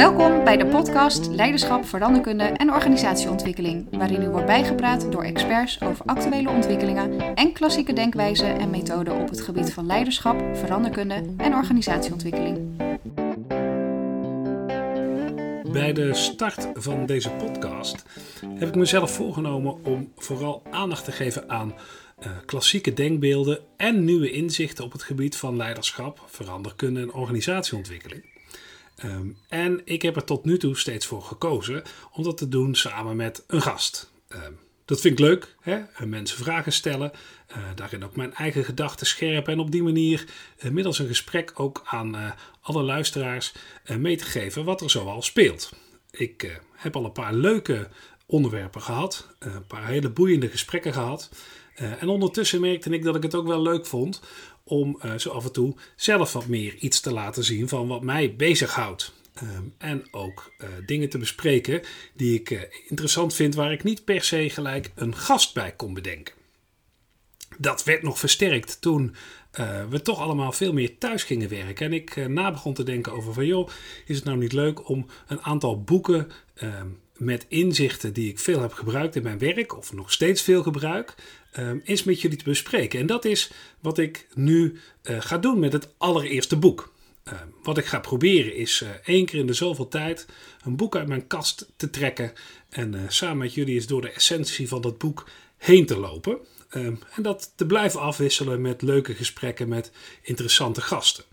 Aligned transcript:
Welkom 0.00 0.44
bij 0.44 0.56
de 0.56 0.66
podcast 0.66 1.26
Leiderschap, 1.26 1.84
Veranderkunde 1.84 2.44
en 2.44 2.72
Organisatieontwikkeling, 2.72 3.86
waarin 3.90 4.22
u 4.22 4.28
wordt 4.28 4.46
bijgepraat 4.46 5.12
door 5.12 5.22
experts 5.22 5.82
over 5.82 6.04
actuele 6.04 6.50
ontwikkelingen 6.50 7.34
en 7.34 7.52
klassieke 7.52 7.92
denkwijzen 7.92 8.58
en 8.58 8.70
methoden 8.70 9.20
op 9.20 9.28
het 9.28 9.40
gebied 9.40 9.72
van 9.72 9.86
leiderschap, 9.86 10.56
veranderkunde 10.56 11.34
en 11.36 11.54
organisatieontwikkeling. 11.54 12.76
Bij 15.72 15.92
de 15.92 16.14
start 16.14 16.68
van 16.74 17.06
deze 17.06 17.30
podcast 17.30 18.04
heb 18.46 18.68
ik 18.68 18.74
mezelf 18.74 19.10
voorgenomen 19.10 19.84
om 19.84 20.12
vooral 20.16 20.62
aandacht 20.70 21.04
te 21.04 21.12
geven 21.12 21.48
aan 21.48 21.74
uh, 22.20 22.30
klassieke 22.46 22.92
denkbeelden 22.92 23.58
en 23.76 24.04
nieuwe 24.04 24.30
inzichten 24.30 24.84
op 24.84 24.92
het 24.92 25.02
gebied 25.02 25.36
van 25.36 25.56
leiderschap, 25.56 26.22
veranderkunde 26.26 27.00
en 27.00 27.12
organisatieontwikkeling. 27.12 28.29
Um, 29.04 29.36
en 29.48 29.80
ik 29.84 30.02
heb 30.02 30.16
er 30.16 30.24
tot 30.24 30.44
nu 30.44 30.58
toe 30.58 30.76
steeds 30.76 31.06
voor 31.06 31.22
gekozen 31.22 31.82
om 32.12 32.22
dat 32.22 32.36
te 32.36 32.48
doen 32.48 32.74
samen 32.74 33.16
met 33.16 33.44
een 33.46 33.62
gast. 33.62 34.10
Um, 34.28 34.58
dat 34.84 35.00
vind 35.00 35.18
ik 35.18 35.26
leuk, 35.26 35.54
hè? 35.60 36.06
mensen 36.06 36.38
vragen 36.38 36.72
stellen, 36.72 37.12
uh, 37.50 37.56
daarin 37.74 38.04
ook 38.04 38.16
mijn 38.16 38.34
eigen 38.34 38.64
gedachten 38.64 39.06
scherpen 39.06 39.52
en 39.52 39.58
op 39.58 39.70
die 39.70 39.82
manier 39.82 40.24
uh, 40.58 40.70
middels 40.70 40.98
een 40.98 41.06
gesprek 41.06 41.52
ook 41.54 41.82
aan 41.84 42.34
alle 42.60 42.82
luisteraars 42.82 43.52
mee 43.98 44.16
te 44.16 44.24
geven 44.24 44.64
wat 44.64 44.80
er 44.80 44.90
zoal 44.90 45.22
speelt. 45.22 45.72
Ik 46.10 46.60
heb 46.72 46.96
al 46.96 47.04
een 47.04 47.12
paar 47.12 47.34
leuke 47.34 47.88
onderwerpen 48.26 48.82
gehad, 48.82 49.34
een 49.38 49.66
paar 49.66 49.86
hele 49.86 50.10
boeiende 50.10 50.48
gesprekken 50.48 50.92
gehad. 50.92 51.30
en 51.74 52.08
ondertussen 52.08 52.60
merkte 52.60 52.90
ik 52.90 53.04
dat 53.04 53.16
ik 53.16 53.22
het 53.22 53.34
ook 53.34 53.46
wel 53.46 53.62
leuk 53.62 53.86
vond 53.86 54.20
om 54.70 54.98
uh, 55.04 55.14
zo 55.14 55.30
af 55.30 55.44
en 55.44 55.52
toe 55.52 55.74
zelf 55.96 56.32
wat 56.32 56.46
meer 56.46 56.74
iets 56.74 57.00
te 57.00 57.12
laten 57.12 57.44
zien 57.44 57.68
van 57.68 57.88
wat 57.88 58.02
mij 58.02 58.36
bezighoudt. 58.36 59.12
Um, 59.42 59.74
en 59.78 60.04
ook 60.10 60.52
uh, 60.58 60.68
dingen 60.86 61.08
te 61.08 61.18
bespreken 61.18 61.82
die 62.14 62.40
ik 62.40 62.50
uh, 62.50 62.60
interessant 62.88 63.34
vind, 63.34 63.54
waar 63.54 63.72
ik 63.72 63.82
niet 63.82 64.04
per 64.04 64.22
se 64.22 64.50
gelijk 64.50 64.90
een 64.94 65.16
gast 65.16 65.54
bij 65.54 65.72
kon 65.72 65.94
bedenken. 65.94 66.34
Dat 67.58 67.84
werd 67.84 68.02
nog 68.02 68.18
versterkt 68.18 68.80
toen 68.80 69.14
we 69.90 70.02
toch 70.02 70.18
allemaal 70.18 70.52
veel 70.52 70.72
meer 70.72 70.98
thuis 70.98 71.22
gingen 71.22 71.48
werken. 71.48 71.86
En 71.86 71.92
ik 71.92 72.28
na 72.28 72.50
begon 72.50 72.74
te 72.74 72.82
denken 72.82 73.12
over 73.12 73.34
van 73.34 73.46
joh, 73.46 73.68
is 74.06 74.16
het 74.16 74.24
nou 74.24 74.38
niet 74.38 74.52
leuk 74.52 74.88
om 74.88 75.06
een 75.26 75.42
aantal 75.42 75.82
boeken 75.82 76.30
ehm, 76.54 76.86
met 77.20 77.46
inzichten 77.48 78.12
die 78.12 78.28
ik 78.28 78.38
veel 78.38 78.60
heb 78.60 78.72
gebruikt 78.72 79.16
in 79.16 79.22
mijn 79.22 79.38
werk, 79.38 79.76
of 79.76 79.92
nog 79.92 80.12
steeds 80.12 80.42
veel 80.42 80.62
gebruik, 80.62 81.14
um, 81.58 81.80
eens 81.84 82.04
met 82.04 82.20
jullie 82.20 82.36
te 82.36 82.44
bespreken. 82.44 83.00
En 83.00 83.06
dat 83.06 83.24
is 83.24 83.50
wat 83.80 83.98
ik 83.98 84.26
nu 84.34 84.78
uh, 85.02 85.20
ga 85.20 85.38
doen 85.38 85.58
met 85.58 85.72
het 85.72 85.88
allereerste 85.96 86.56
boek. 86.56 86.92
Uh, 87.24 87.32
wat 87.62 87.78
ik 87.78 87.84
ga 87.84 87.98
proberen 87.98 88.56
is 88.56 88.80
uh, 88.80 88.88
één 89.04 89.26
keer 89.26 89.40
in 89.40 89.46
de 89.46 89.52
zoveel 89.52 89.88
tijd 89.88 90.26
een 90.64 90.76
boek 90.76 90.96
uit 90.96 91.08
mijn 91.08 91.26
kast 91.26 91.66
te 91.76 91.90
trekken 91.90 92.32
en 92.68 93.06
samen 93.08 93.38
met 93.38 93.54
jullie 93.54 93.74
eens 93.74 93.86
door 93.86 94.00
de 94.00 94.10
essentie 94.10 94.68
van 94.68 94.80
dat 94.80 94.98
boek 94.98 95.28
heen 95.56 95.86
te 95.86 95.98
lopen. 95.98 96.38
Um, 96.74 96.98
en 97.14 97.22
dat 97.22 97.52
te 97.54 97.66
blijven 97.66 98.00
afwisselen 98.00 98.60
met 98.60 98.82
leuke 98.82 99.14
gesprekken 99.14 99.68
met 99.68 99.90
interessante 100.22 100.80
gasten. 100.80 101.24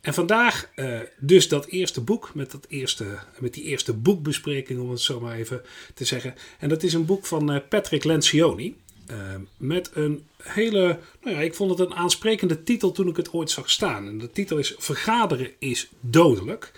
En 0.00 0.14
vandaag 0.14 0.70
dus 1.18 1.48
dat 1.48 1.66
eerste 1.66 2.00
boek, 2.00 2.34
met, 2.34 2.50
dat 2.50 2.66
eerste, 2.68 3.18
met 3.38 3.54
die 3.54 3.64
eerste 3.64 3.92
boekbespreking, 3.92 4.80
om 4.80 4.90
het 4.90 5.00
zo 5.00 5.20
maar 5.20 5.36
even 5.36 5.62
te 5.94 6.04
zeggen. 6.04 6.34
En 6.58 6.68
dat 6.68 6.82
is 6.82 6.92
een 6.92 7.04
boek 7.04 7.26
van 7.26 7.62
Patrick 7.68 8.04
Lencioni. 8.04 8.76
Uh, 9.12 9.34
met 9.56 9.90
een 9.94 10.26
hele, 10.42 10.98
nou 11.22 11.36
ja, 11.36 11.42
ik 11.42 11.54
vond 11.54 11.70
het 11.70 11.78
een 11.78 11.94
aansprekende 11.94 12.62
titel 12.62 12.92
toen 12.92 13.08
ik 13.08 13.16
het 13.16 13.32
ooit 13.32 13.50
zag 13.50 13.70
staan. 13.70 14.08
En 14.08 14.18
de 14.18 14.30
titel 14.30 14.58
is 14.58 14.74
Vergaderen 14.78 15.50
is 15.58 15.90
dodelijk. 16.00 16.72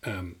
Nou, 0.00 0.36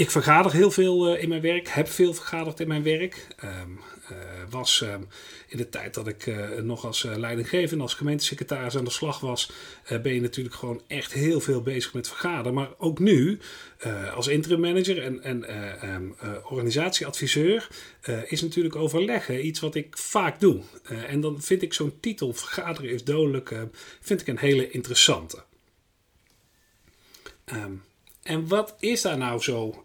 ik 0.00 0.10
vergader 0.10 0.52
heel 0.52 0.70
veel 0.70 1.14
uh, 1.14 1.22
in 1.22 1.28
mijn 1.28 1.40
werk, 1.40 1.68
heb 1.68 1.88
veel 1.88 2.14
vergaderd 2.14 2.60
in 2.60 2.68
mijn 2.68 2.82
werk. 2.82 3.26
Um, 3.44 3.80
uh, 4.10 4.16
was 4.50 4.80
uh, 4.80 4.94
in 5.48 5.56
de 5.56 5.68
tijd 5.68 5.94
dat 5.94 6.06
ik 6.08 6.26
uh, 6.26 6.48
nog 6.62 6.84
als 6.84 7.02
leidinggevende, 7.02 7.82
als 7.82 7.94
gemeentesecretaris 7.94 8.76
aan 8.76 8.84
de 8.84 8.90
slag 8.90 9.20
was, 9.20 9.52
ben 10.02 10.14
je 10.14 10.20
natuurlijk 10.20 10.54
gewoon 10.54 10.82
echt 10.86 11.12
heel 11.12 11.40
veel 11.40 11.62
bezig 11.62 11.94
met 11.94 12.08
vergaderen. 12.08 12.54
Maar 12.54 12.68
ook 12.78 12.98
nu, 12.98 13.38
als 14.14 14.28
interim 14.28 14.60
manager 14.60 15.02
en, 15.02 15.22
en 15.22 15.54
um, 15.94 16.14
organisatieadviseur, 16.44 17.68
is 18.26 18.42
natuurlijk 18.42 18.76
overleggen 18.76 19.46
iets 19.46 19.60
wat 19.60 19.74
ik 19.74 19.98
vaak 19.98 20.40
doe. 20.40 20.62
en 21.06 21.20
dan 21.20 21.42
vind 21.42 21.62
ik 21.62 21.74
zo'n 21.74 22.00
titel, 22.00 22.32
Vergaderen 22.32 22.90
is 22.90 23.04
dodelijk, 23.04 23.54
vind 24.00 24.20
ik 24.20 24.26
een 24.26 24.38
hele 24.38 24.70
interessante. 24.70 25.42
En 28.22 28.48
wat 28.48 28.76
is 28.78 29.02
daar 29.02 29.18
nou 29.18 29.40
zo 29.40 29.84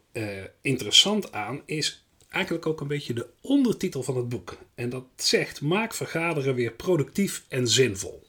interessant 0.61 1.31
aan, 1.31 1.61
is 1.65 2.05
eigenlijk 2.29 2.65
ook 2.65 2.81
een 2.81 2.87
beetje 2.87 3.13
de 3.13 3.27
ondertitel 3.41 4.03
van 4.03 4.17
het 4.17 4.29
boek. 4.29 4.57
En 4.75 4.89
dat 4.89 5.05
zegt: 5.15 5.61
maak 5.61 5.93
vergaderen 5.93 6.55
weer 6.55 6.71
productief 6.71 7.45
en 7.47 7.67
zinvol. 7.67 8.27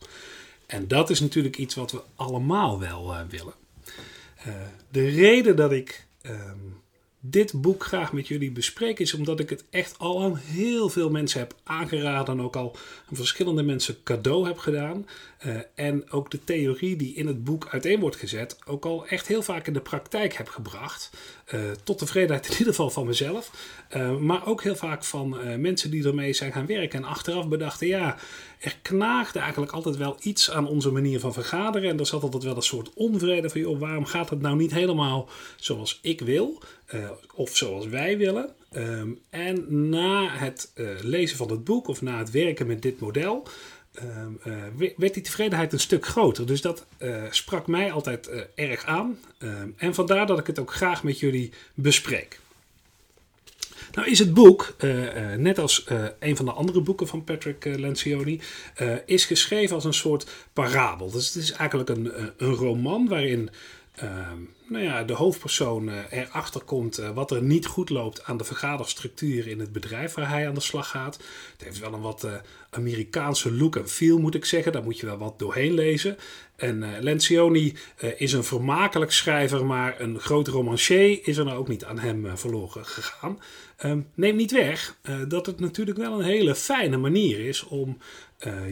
En 0.66 0.88
dat 0.88 1.10
is 1.10 1.20
natuurlijk 1.20 1.56
iets 1.56 1.74
wat 1.74 1.92
we 1.92 2.02
allemaal 2.14 2.78
wel 2.78 3.12
uh, 3.12 3.20
willen. 3.28 3.54
Uh, 4.46 4.54
de 4.90 5.08
reden 5.08 5.56
dat 5.56 5.72
ik 5.72 6.06
um, 6.22 6.80
dit 7.30 7.60
boek 7.60 7.84
graag 7.84 8.12
met 8.12 8.28
jullie 8.28 8.50
bespreek 8.50 8.98
is 8.98 9.14
omdat 9.14 9.40
ik 9.40 9.50
het 9.50 9.64
echt 9.70 9.98
al 9.98 10.22
aan 10.22 10.36
heel 10.36 10.88
veel 10.88 11.10
mensen 11.10 11.40
heb 11.40 11.54
aangeraden 11.64 12.38
en 12.38 12.44
ook 12.44 12.56
al 12.56 12.76
aan 13.08 13.16
verschillende 13.16 13.62
mensen 13.62 14.02
cadeau 14.02 14.46
heb 14.46 14.58
gedaan. 14.58 15.06
Uh, 15.46 15.56
en 15.74 16.10
ook 16.10 16.30
de 16.30 16.44
theorie 16.44 16.96
die 16.96 17.14
in 17.14 17.26
het 17.26 17.44
boek 17.44 17.68
uiteen 17.70 18.00
wordt 18.00 18.16
gezet 18.16 18.58
ook 18.66 18.84
al 18.84 19.06
echt 19.06 19.26
heel 19.26 19.42
vaak 19.42 19.66
in 19.66 19.72
de 19.72 19.80
praktijk 19.80 20.34
heb 20.34 20.48
gebracht. 20.48 21.10
Uh, 21.54 21.60
tot 21.84 21.98
tevredenheid 21.98 22.46
in 22.46 22.52
ieder 22.52 22.66
geval 22.66 22.90
van 22.90 23.06
mezelf. 23.06 23.50
Uh, 23.96 24.16
maar 24.16 24.46
ook 24.46 24.62
heel 24.62 24.76
vaak 24.76 25.04
van 25.04 25.60
mensen 25.60 25.90
die 25.90 26.06
ermee 26.06 26.32
zijn 26.32 26.52
gaan 26.52 26.66
werken 26.66 26.98
en 26.98 27.08
achteraf 27.08 27.48
bedachten 27.48 27.86
ja, 27.86 28.16
er 28.58 28.76
knaagde 28.82 29.38
eigenlijk 29.38 29.72
altijd 29.72 29.96
wel 29.96 30.16
iets 30.20 30.50
aan 30.50 30.68
onze 30.68 30.90
manier 30.90 31.20
van 31.20 31.32
vergaderen. 31.32 31.90
En 31.90 31.98
er 31.98 32.06
zat 32.06 32.22
altijd 32.22 32.42
wel 32.42 32.56
een 32.56 32.62
soort 32.62 32.90
onvrede 32.94 33.50
van 33.50 33.60
joh, 33.60 33.80
waarom 33.80 34.04
gaat 34.04 34.30
het 34.30 34.40
nou 34.40 34.56
niet 34.56 34.72
helemaal 34.72 35.28
zoals 35.56 35.98
ik 36.02 36.20
wil? 36.20 36.62
Uh, 36.94 37.10
of 37.34 37.56
zoals 37.56 37.86
wij 37.86 38.18
willen. 38.18 38.50
Um, 38.72 39.18
en 39.30 39.88
na 39.88 40.28
het 40.28 40.72
uh, 40.74 40.88
lezen 41.02 41.36
van 41.36 41.50
het 41.50 41.64
boek 41.64 41.88
of 41.88 42.02
na 42.02 42.18
het 42.18 42.30
werken 42.30 42.66
met 42.66 42.82
dit 42.82 43.00
model. 43.00 43.48
Um, 44.02 44.40
uh, 44.44 44.92
werd 44.96 45.14
die 45.14 45.22
tevredenheid 45.22 45.72
een 45.72 45.80
stuk 45.80 46.06
groter. 46.06 46.46
Dus 46.46 46.60
dat 46.60 46.86
sprak 47.30 47.66
mij 47.66 47.92
altijd 47.92 48.30
erg 48.54 48.84
aan. 48.84 49.18
Um, 49.38 49.74
en 49.76 49.94
vandaar 49.94 50.26
dat 50.26 50.38
ik 50.38 50.46
het 50.46 50.58
ook 50.58 50.72
graag 50.72 51.02
met 51.02 51.18
jullie 51.20 51.52
bespreek. 51.74 52.40
Nou 53.96 54.08
is 54.08 54.18
het 54.18 54.34
boek, 54.34 54.76
uh, 54.80 55.02
uh, 55.02 55.36
net 55.36 55.58
als 55.58 55.86
uh, 55.92 56.04
een 56.18 56.36
van 56.36 56.44
de 56.44 56.52
andere 56.52 56.80
boeken 56.80 57.06
van 57.06 57.24
Patrick 57.24 57.64
Lencioni, 57.64 58.40
is 59.06 59.24
geschreven 59.24 59.74
als 59.74 59.84
een 59.84 59.94
soort 59.94 60.26
parabel. 60.52 61.10
Dus 61.10 61.26
het 61.26 61.42
is 61.42 61.52
eigenlijk 61.52 61.88
een, 61.88 62.12
een 62.36 62.54
roman 62.54 63.08
waarin 63.08 63.50
nou 64.68 64.84
ja, 64.84 65.04
de 65.04 65.12
hoofdpersoon 65.12 65.88
uh, 65.88 65.98
erachter 66.10 66.60
komt 66.60 67.00
uh, 67.00 67.10
wat 67.10 67.30
er 67.30 67.42
niet 67.42 67.66
goed 67.66 67.90
loopt 67.90 68.24
aan 68.24 68.36
de 68.36 68.44
vergaderstructuur 68.44 69.46
in 69.46 69.60
het 69.60 69.72
bedrijf 69.72 70.14
waar 70.14 70.28
hij 70.28 70.48
aan 70.48 70.54
de 70.54 70.60
slag 70.60 70.88
gaat. 70.88 71.16
Het 71.52 71.64
heeft 71.64 71.78
wel 71.78 71.92
een 71.92 72.00
wat 72.00 72.24
uh, 72.24 72.32
Amerikaanse 72.70 73.52
look 73.52 73.76
en 73.76 73.88
feel, 73.88 74.18
moet 74.18 74.34
ik 74.34 74.44
zeggen. 74.44 74.72
Daar 74.72 74.82
moet 74.82 74.98
je 74.98 75.06
wel 75.06 75.18
wat 75.18 75.38
doorheen 75.38 75.74
lezen. 75.74 76.16
En 76.56 77.02
Lencioni 77.02 77.74
is 78.16 78.32
een 78.32 78.44
vermakelijk 78.44 79.12
schrijver, 79.12 79.66
maar 79.66 80.00
een 80.00 80.20
groot 80.20 80.48
romancier 80.48 81.18
is 81.22 81.36
er 81.36 81.44
nou 81.44 81.58
ook 81.58 81.68
niet 81.68 81.84
aan 81.84 81.98
hem 81.98 82.38
verloren 82.38 82.86
gegaan. 82.86 83.38
Um, 83.84 84.06
neem 84.14 84.36
niet 84.36 84.50
weg 84.50 84.96
dat 85.28 85.46
het 85.46 85.60
natuurlijk 85.60 85.98
wel 85.98 86.18
een 86.18 86.24
hele 86.24 86.54
fijne 86.54 86.96
manier 86.96 87.38
is 87.38 87.62
om 87.62 87.98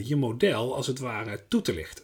je 0.03 0.15
model 0.15 0.75
als 0.75 0.87
het 0.87 0.99
ware 0.99 1.39
toe 1.47 1.61
te 1.61 1.73
lichten. 1.73 2.03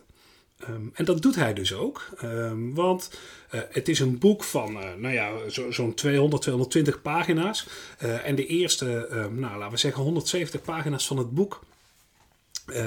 Um, 0.69 0.91
en 0.93 1.05
dat 1.05 1.21
doet 1.21 1.35
hij 1.35 1.53
dus 1.53 1.73
ook. 1.73 2.09
Um, 2.23 2.73
want 2.73 3.09
uh, 3.53 3.61
het 3.69 3.89
is 3.89 3.99
een 3.99 4.17
boek 4.17 4.43
van, 4.43 4.77
uh, 4.77 4.93
nou 4.97 5.13
ja, 5.13 5.31
zo'n 5.47 5.73
zo 5.73 5.93
200, 5.93 6.41
220 6.41 7.01
pagina's. 7.01 7.67
Uh, 8.03 8.27
en 8.27 8.35
de 8.35 8.45
eerste, 8.45 9.07
um, 9.11 9.39
nou 9.39 9.57
laten 9.57 9.71
we 9.71 9.77
zeggen 9.77 10.03
170 10.03 10.61
pagina's 10.61 11.07
van 11.07 11.17
het 11.17 11.31
boek. 11.31 11.63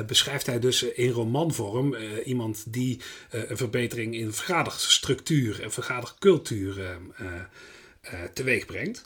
beschrijft 0.07 0.47
hij 0.47 0.59
dus 0.59 0.83
in 0.83 1.11
romanvorm 1.11 1.95
iemand 2.25 2.65
die 2.73 3.01
een 3.31 3.57
verbetering 3.57 4.15
in 4.15 4.33
vergaderstructuur 4.33 5.63
en 5.63 5.73
vergadercultuur 5.73 6.99
teweeg 8.33 8.67
brengt. 8.67 9.05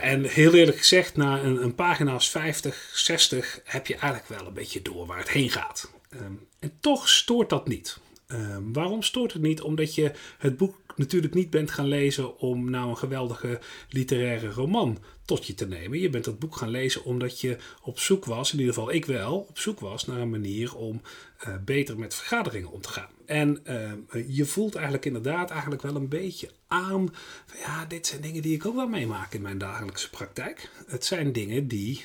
en 0.00 0.24
heel 0.24 0.54
eerlijk 0.54 0.78
gezegd, 0.78 1.16
na 1.16 1.42
een, 1.42 1.62
een 1.62 1.74
pagina's 1.74 2.30
50, 2.30 2.90
60 2.94 3.60
heb 3.64 3.86
je 3.86 3.94
eigenlijk 3.94 4.28
wel 4.28 4.46
een 4.46 4.54
beetje 4.54 4.82
door 4.82 5.06
waar 5.06 5.18
het 5.18 5.30
heen 5.30 5.50
gaat. 5.50 5.90
Um, 6.10 6.46
en 6.58 6.72
toch 6.80 7.08
stoort 7.08 7.48
dat 7.50 7.68
niet. 7.68 7.98
Um, 8.28 8.72
waarom 8.72 9.02
stoort 9.02 9.32
het 9.32 9.42
niet? 9.42 9.60
Omdat 9.60 9.94
je 9.94 10.12
het 10.38 10.56
boek 10.56 10.76
natuurlijk 10.96 11.34
niet 11.34 11.50
bent 11.50 11.70
gaan 11.70 11.88
lezen 11.88 12.38
om 12.38 12.70
nou 12.70 12.88
een 12.88 12.96
geweldige 12.96 13.60
literaire 13.88 14.50
roman 14.50 14.98
tot 15.24 15.46
je 15.46 15.54
te 15.54 15.66
nemen. 15.66 15.98
Je 15.98 16.10
bent 16.10 16.24
dat 16.24 16.38
boek 16.38 16.56
gaan 16.56 16.70
lezen 16.70 17.04
omdat 17.04 17.40
je 17.40 17.56
op 17.82 17.98
zoek 17.98 18.24
was, 18.24 18.52
in 18.52 18.58
ieder 18.58 18.74
geval 18.74 18.92
ik 18.92 19.04
wel, 19.04 19.38
op 19.48 19.58
zoek 19.58 19.80
was 19.80 20.06
naar 20.06 20.20
een 20.20 20.30
manier 20.30 20.76
om 20.76 21.02
uh, 21.48 21.54
beter 21.64 21.98
met 21.98 22.14
vergaderingen 22.14 22.70
om 22.70 22.80
te 22.80 22.88
gaan. 22.88 23.10
En 23.26 23.60
uh, 23.66 24.36
je 24.36 24.44
voelt 24.44 24.74
eigenlijk 24.74 25.04
inderdaad 25.04 25.50
eigenlijk 25.50 25.82
wel 25.82 25.96
een 25.96 26.08
beetje 26.08 26.50
aan, 26.66 27.14
ja, 27.60 27.84
dit 27.84 28.06
zijn 28.06 28.20
dingen 28.20 28.42
die 28.42 28.54
ik 28.54 28.66
ook 28.66 28.74
wel 28.74 28.88
meemaak 28.88 29.34
in 29.34 29.42
mijn 29.42 29.58
dagelijkse 29.58 30.10
praktijk. 30.10 30.70
Het 30.86 31.04
zijn 31.04 31.32
dingen 31.32 31.68
die 31.68 32.04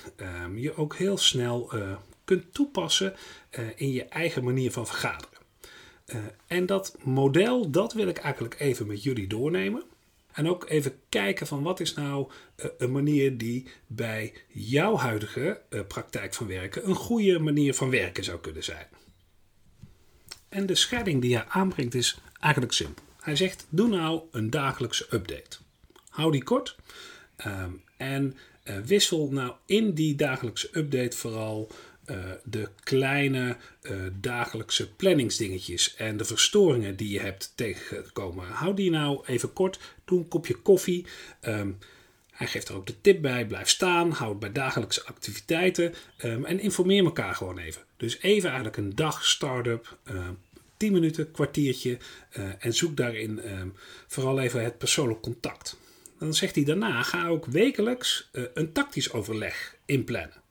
je 0.56 0.78
ook 0.78 0.96
heel 0.96 1.18
snel 1.18 1.76
uh, 1.76 1.96
kunt 2.26 2.54
toepassen 2.54 3.16
in 3.76 3.92
je 3.92 4.04
eigen 4.04 4.44
manier 4.44 4.72
van 4.72 4.88
vergaderen. 4.88 5.38
en 6.48 6.66
dat 6.66 6.98
model, 7.04 7.70
dat 7.70 7.94
wil 7.94 8.08
ik 8.08 8.18
eigenlijk 8.18 8.60
even 8.60 8.88
met 8.88 9.04
jullie 9.04 9.28
doornemen. 9.28 9.84
En 10.32 10.50
ook 10.50 10.70
even 10.70 11.00
kijken 11.10 11.48
van 11.48 11.64
wat 11.64 11.80
is 11.80 11.94
nou 11.94 12.32
uh, 12.58 12.66
een 12.78 12.92
manier 12.92 13.38
die 13.38 13.68
bij 13.88 14.34
jouw 14.48 14.98
huidige 14.98 15.62
praktijk 15.88 16.34
van 16.34 16.48
werken 16.48 16.90
een 16.90 16.96
goede 16.96 17.40
manier 17.40 17.74
van 17.74 17.90
werken 17.90 18.24
zou 18.24 18.40
kunnen 18.40 18.64
zijn. 18.64 18.88
En 20.50 20.66
de 20.66 20.76
scheiding 20.76 21.22
die 21.22 21.36
hij 21.36 21.46
aanbrengt 21.48 21.94
is 21.94 22.18
eigenlijk 22.40 22.74
simpel. 22.74 23.04
Hij 23.20 23.36
zegt: 23.36 23.66
doe 23.70 23.88
nou 23.88 24.22
een 24.32 24.50
dagelijkse 24.50 25.08
update. 25.10 25.58
Hou 26.10 26.32
die 26.32 26.44
kort 26.44 26.76
um, 27.46 27.84
en 27.98 28.38
wissel 28.86 29.32
nou 29.32 29.54
in 29.66 29.94
die 29.94 30.16
dagelijkse 30.16 30.70
update 30.72 31.18
vooral 31.18 31.72
uh, 32.12 32.18
de 32.44 32.70
kleine 32.84 33.58
uh, 33.82 33.92
dagelijkse 34.20 34.94
planningsdingetjes 34.94 35.96
en 35.96 36.18
de 36.18 36.26
verstoringen 36.26 36.96
die 36.96 37.10
je 37.10 37.20
hebt 37.20 37.52
tegengekomen. 37.56 38.46
Hou 38.48 38.76
die 38.76 38.90
nou 38.90 39.26
even 39.26 39.54
kort. 39.54 39.80
Doe 40.06 40.20
een 40.20 40.28
kopje 40.28 40.56
koffie. 40.56 41.06
Um, 41.42 41.78
hij 42.32 42.48
geeft 42.48 42.70
er 42.70 42.76
ook 42.76 42.88
de 42.88 43.02
tip 43.02 43.22
bij. 43.22 43.46
Blijf 43.46 43.70
staan. 43.70 44.12
Hou 44.12 44.30
het 44.30 44.40
bij 44.40 44.52
dagelijkse 44.52 45.06
activiteiten. 45.06 45.94
Um, 46.24 46.46
en 46.46 46.60
informeer 46.60 47.04
elkaar 47.04 47.36
gewoon 47.36 47.58
even. 47.58 47.82
Dus 47.98 48.22
even 48.22 48.48
eigenlijk 48.48 48.78
een 48.78 48.96
dag 48.96 49.26
start-up. 49.26 49.98
Uh, 50.12 50.30
10 50.78 50.94
minuten, 50.94 51.32
kwartiertje. 51.32 51.98
Uh, 52.38 52.46
en 52.60 52.74
zoek 52.74 52.98
daarin 52.98 53.42
vooral 54.08 54.40
even 54.40 54.64
het 54.64 54.78
persoonlijk 54.78 55.22
contact. 55.22 55.78
Dan 56.20 56.34
zegt 56.34 56.56
hij 56.56 56.64
daarna: 56.64 57.04
ga 57.04 57.28
ook 57.28 57.46
wekelijks 57.46 58.30
een 58.54 58.72
tactisch 58.72 59.12
overleg 59.12 59.76
inplannen 59.86 60.44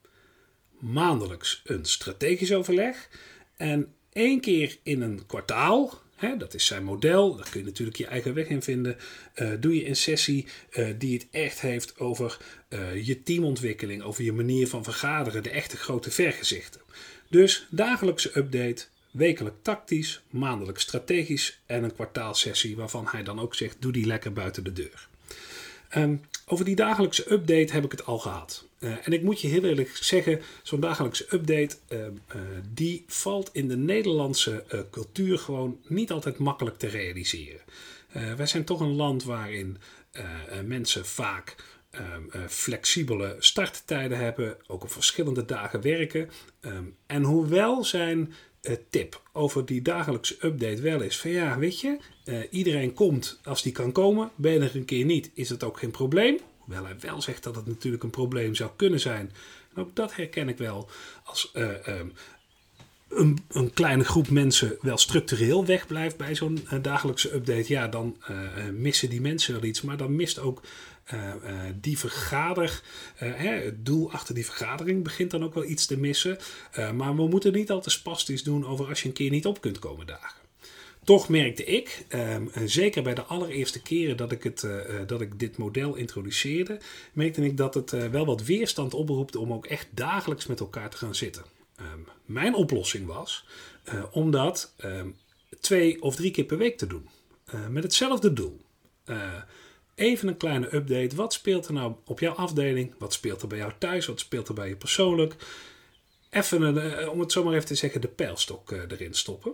maandelijks 0.79 1.61
een 1.65 1.85
strategisch 1.85 2.53
overleg. 2.53 3.09
En 3.57 3.93
één 4.13 4.39
keer 4.39 4.77
in 4.83 5.01
een 5.01 5.25
kwartaal, 5.25 6.01
hè, 6.15 6.37
dat 6.37 6.53
is 6.53 6.65
zijn 6.65 6.83
model, 6.83 7.35
daar 7.35 7.49
kun 7.49 7.59
je 7.59 7.65
natuurlijk 7.65 7.97
je 7.97 8.05
eigen 8.05 8.33
weg 8.33 8.47
in 8.47 8.61
vinden, 8.61 8.97
uh, 9.35 9.51
doe 9.59 9.75
je 9.75 9.87
een 9.87 9.95
sessie 9.95 10.45
uh, 10.71 10.87
die 10.97 11.13
het 11.13 11.27
echt 11.31 11.61
heeft 11.61 11.99
over 11.99 12.37
uh, 12.69 13.05
je 13.05 13.23
teamontwikkeling, 13.23 14.03
over 14.03 14.23
je 14.23 14.33
manier 14.33 14.67
van 14.67 14.83
vergaderen, 14.83 15.43
de 15.43 15.49
echte 15.49 15.77
grote 15.77 16.11
vergezichten. 16.11 16.81
Dus 17.29 17.67
dagelijkse 17.69 18.37
update, 18.37 18.85
wekelijk 19.11 19.55
tactisch, 19.61 20.21
maandelijk 20.29 20.79
strategisch 20.79 21.59
en 21.65 21.83
een 21.83 21.93
kwartaalsessie 21.93 22.75
waarvan 22.75 23.07
hij 23.07 23.23
dan 23.23 23.39
ook 23.39 23.55
zegt: 23.55 23.81
doe 23.81 23.91
die 23.91 24.05
lekker 24.05 24.33
buiten 24.33 24.63
de 24.63 24.73
deur. 24.73 25.07
Um, 25.97 26.21
over 26.45 26.65
die 26.65 26.75
dagelijkse 26.75 27.31
update 27.31 27.73
heb 27.73 27.83
ik 27.83 27.91
het 27.91 28.05
al 28.05 28.19
gehad. 28.19 28.67
Uh, 28.79 28.93
en 29.03 29.13
ik 29.13 29.21
moet 29.21 29.41
je 29.41 29.47
heel 29.47 29.63
eerlijk 29.63 29.95
zeggen, 29.95 30.41
zo'n 30.63 30.79
dagelijkse 30.79 31.25
update, 31.29 31.75
uh, 31.89 31.99
uh, 31.99 32.07
die 32.73 33.03
valt 33.07 33.49
in 33.53 33.67
de 33.67 33.77
Nederlandse 33.77 34.63
cultuur 34.91 35.39
gewoon 35.39 35.79
niet 35.87 36.11
altijd 36.11 36.37
makkelijk 36.37 36.77
te 36.77 36.87
realiseren. 36.87 37.61
wij 38.37 38.45
zijn 38.45 38.63
toch 38.63 38.79
een 38.79 38.95
land 38.95 39.23
waarin 39.23 39.77
mensen 40.65 41.05
vaak 41.05 41.55
ehm, 41.89 42.47
flexibele 42.47 43.35
starttijden 43.39 44.17
hebben, 44.17 44.57
ook 44.67 44.83
op 44.83 44.91
verschillende 44.91 45.45
dagen 45.45 45.81
werken. 45.81 46.29
Um, 46.61 46.95
en 47.05 47.23
hoewel 47.23 47.83
zijn 47.83 48.33
tip 48.89 49.21
over 49.31 49.65
die 49.65 49.81
dagelijkse 49.81 50.35
update 50.41 50.81
wel 50.81 51.01
is 51.01 51.19
van 51.19 51.31
ja, 51.31 51.57
weet 51.57 51.79
je, 51.79 51.97
uh, 52.25 52.39
iedereen 52.49 52.93
komt 52.93 53.39
als 53.43 53.61
die 53.61 53.71
kan 53.71 53.91
komen. 53.91 54.31
Ben 54.35 54.53
je 54.53 54.69
een 54.73 54.85
keer 54.85 55.05
niet, 55.05 55.31
is 55.33 55.49
het 55.49 55.63
ook 55.63 55.79
geen 55.79 55.91
probleem. 55.91 56.39
Hoewel 56.57 56.85
hij 56.85 56.95
wel 56.99 57.21
zegt 57.21 57.43
dat 57.43 57.55
het 57.55 57.67
natuurlijk 57.67 58.03
een 58.03 58.09
probleem 58.09 58.55
zou 58.55 58.69
kunnen 58.75 58.99
zijn. 58.99 59.31
En 59.75 59.81
ook 59.81 59.95
dat 59.95 60.15
herken 60.15 60.49
ik 60.49 60.57
wel 60.57 60.89
als 61.23 61.51
uh, 61.53 61.69
um, 61.87 62.13
een, 63.09 63.37
een, 63.49 63.73
kleine 63.73 64.03
groep 64.03 64.29
mensen 64.29 64.77
wel 64.81 64.97
structureel 64.97 65.65
wegblijft 65.65 66.17
bij 66.17 66.35
zo'n 66.35 66.67
dagelijkse 66.81 67.33
update. 67.33 67.73
Ja, 67.73 67.87
dan 67.87 68.17
missen 68.73 69.09
die 69.09 69.21
mensen 69.21 69.53
wel 69.53 69.63
iets. 69.63 69.81
Maar 69.81 69.97
dan 69.97 70.15
mist 70.15 70.39
ook 70.39 70.61
die 71.81 71.97
vergader, 71.97 72.81
uh, 73.23 73.33
hè, 73.35 73.49
het 73.49 73.85
doel 73.85 74.11
achter 74.11 74.35
die 74.35 74.45
vergadering 74.45 75.03
begint 75.03 75.31
dan 75.31 75.43
ook 75.43 75.53
wel 75.53 75.65
iets 75.65 75.85
te 75.85 75.97
missen. 75.97 76.37
maar 76.95 77.15
we 77.15 77.27
moeten 77.27 77.53
niet 77.53 77.71
al 77.71 77.81
te 77.81 77.89
spastisch 77.89 78.43
doen 78.43 78.65
over 78.65 78.87
als 78.87 79.01
je 79.01 79.07
een 79.07 79.13
keer 79.13 79.29
niet 79.29 79.45
op 79.45 79.61
kunt 79.61 79.79
komen 79.79 80.07
dagen. 80.07 80.43
Toch 81.03 81.29
merkte 81.29 81.63
ik, 81.63 82.05
um, 82.09 82.51
zeker 82.65 83.03
bij 83.03 83.13
de 83.13 83.23
allereerste 83.23 83.81
keren 83.81 84.17
dat 84.17 84.31
ik, 84.31 84.43
het, 84.43 84.67
dat 85.07 85.21
ik 85.21 85.39
dit 85.39 85.57
model 85.57 85.95
introduceerde, 85.95 86.79
merkte 87.13 87.45
ik 87.45 87.57
dat 87.57 87.73
het 87.73 88.09
wel 88.11 88.25
wat 88.25 88.43
weerstand 88.43 88.93
oproept 88.93 89.35
om 89.35 89.53
ook 89.53 89.65
echt 89.65 89.87
dagelijks 89.91 90.45
met 90.45 90.59
elkaar 90.59 90.89
te 90.89 90.97
gaan 90.97 91.15
zitten. 91.15 91.43
Um, 91.79 92.07
mijn 92.25 92.55
oplossing 92.55 93.05
was 93.05 93.45
om 94.11 94.31
dat 94.31 94.73
um, 94.83 95.15
twee 95.59 96.01
of 96.01 96.15
drie 96.15 96.31
keer 96.31 96.45
per 96.45 96.57
week 96.57 96.77
te 96.77 96.87
doen. 96.87 97.09
met 97.69 97.83
hetzelfde 97.83 98.33
doel. 98.33 98.61
Even 99.95 100.27
een 100.27 100.37
kleine 100.37 100.75
update. 100.75 101.15
Wat 101.15 101.33
speelt 101.33 101.67
er 101.67 101.73
nou 101.73 101.93
op 102.05 102.19
jouw 102.19 102.33
afdeling? 102.33 102.93
Wat 102.97 103.13
speelt 103.13 103.41
er 103.41 103.47
bij 103.47 103.57
jou 103.57 103.71
thuis? 103.77 104.05
Wat 104.05 104.19
speelt 104.19 104.47
er 104.47 104.53
bij 104.53 104.67
je 104.67 104.75
persoonlijk? 104.75 105.35
Even, 106.29 106.61
een, 106.61 107.09
om 107.09 107.19
het 107.19 107.31
zomaar 107.31 107.53
even 107.53 107.65
te 107.65 107.75
zeggen, 107.75 108.01
de 108.01 108.07
pijlstok 108.07 108.71
uh, 108.71 108.81
erin 108.87 109.13
stoppen. 109.13 109.53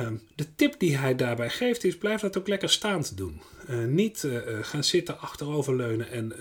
Um, 0.00 0.22
de 0.34 0.54
tip 0.54 0.74
die 0.78 0.96
hij 0.96 1.14
daarbij 1.14 1.50
geeft 1.50 1.84
is: 1.84 1.96
blijf 1.96 2.20
dat 2.20 2.38
ook 2.38 2.48
lekker 2.48 2.70
staand 2.70 3.16
doen. 3.16 3.40
Uh, 3.70 3.84
niet 3.84 4.28
gaan 4.60 4.84
zitten, 4.84 5.20
achteroverleunen 5.20 6.10
en 6.10 6.32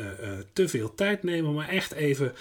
te 0.54 0.68
veel 0.68 0.96
tijd 0.96 1.24
nemen, 1.24 1.54
maar 1.54 1.70
echt 1.70 1.92
even 1.92 2.34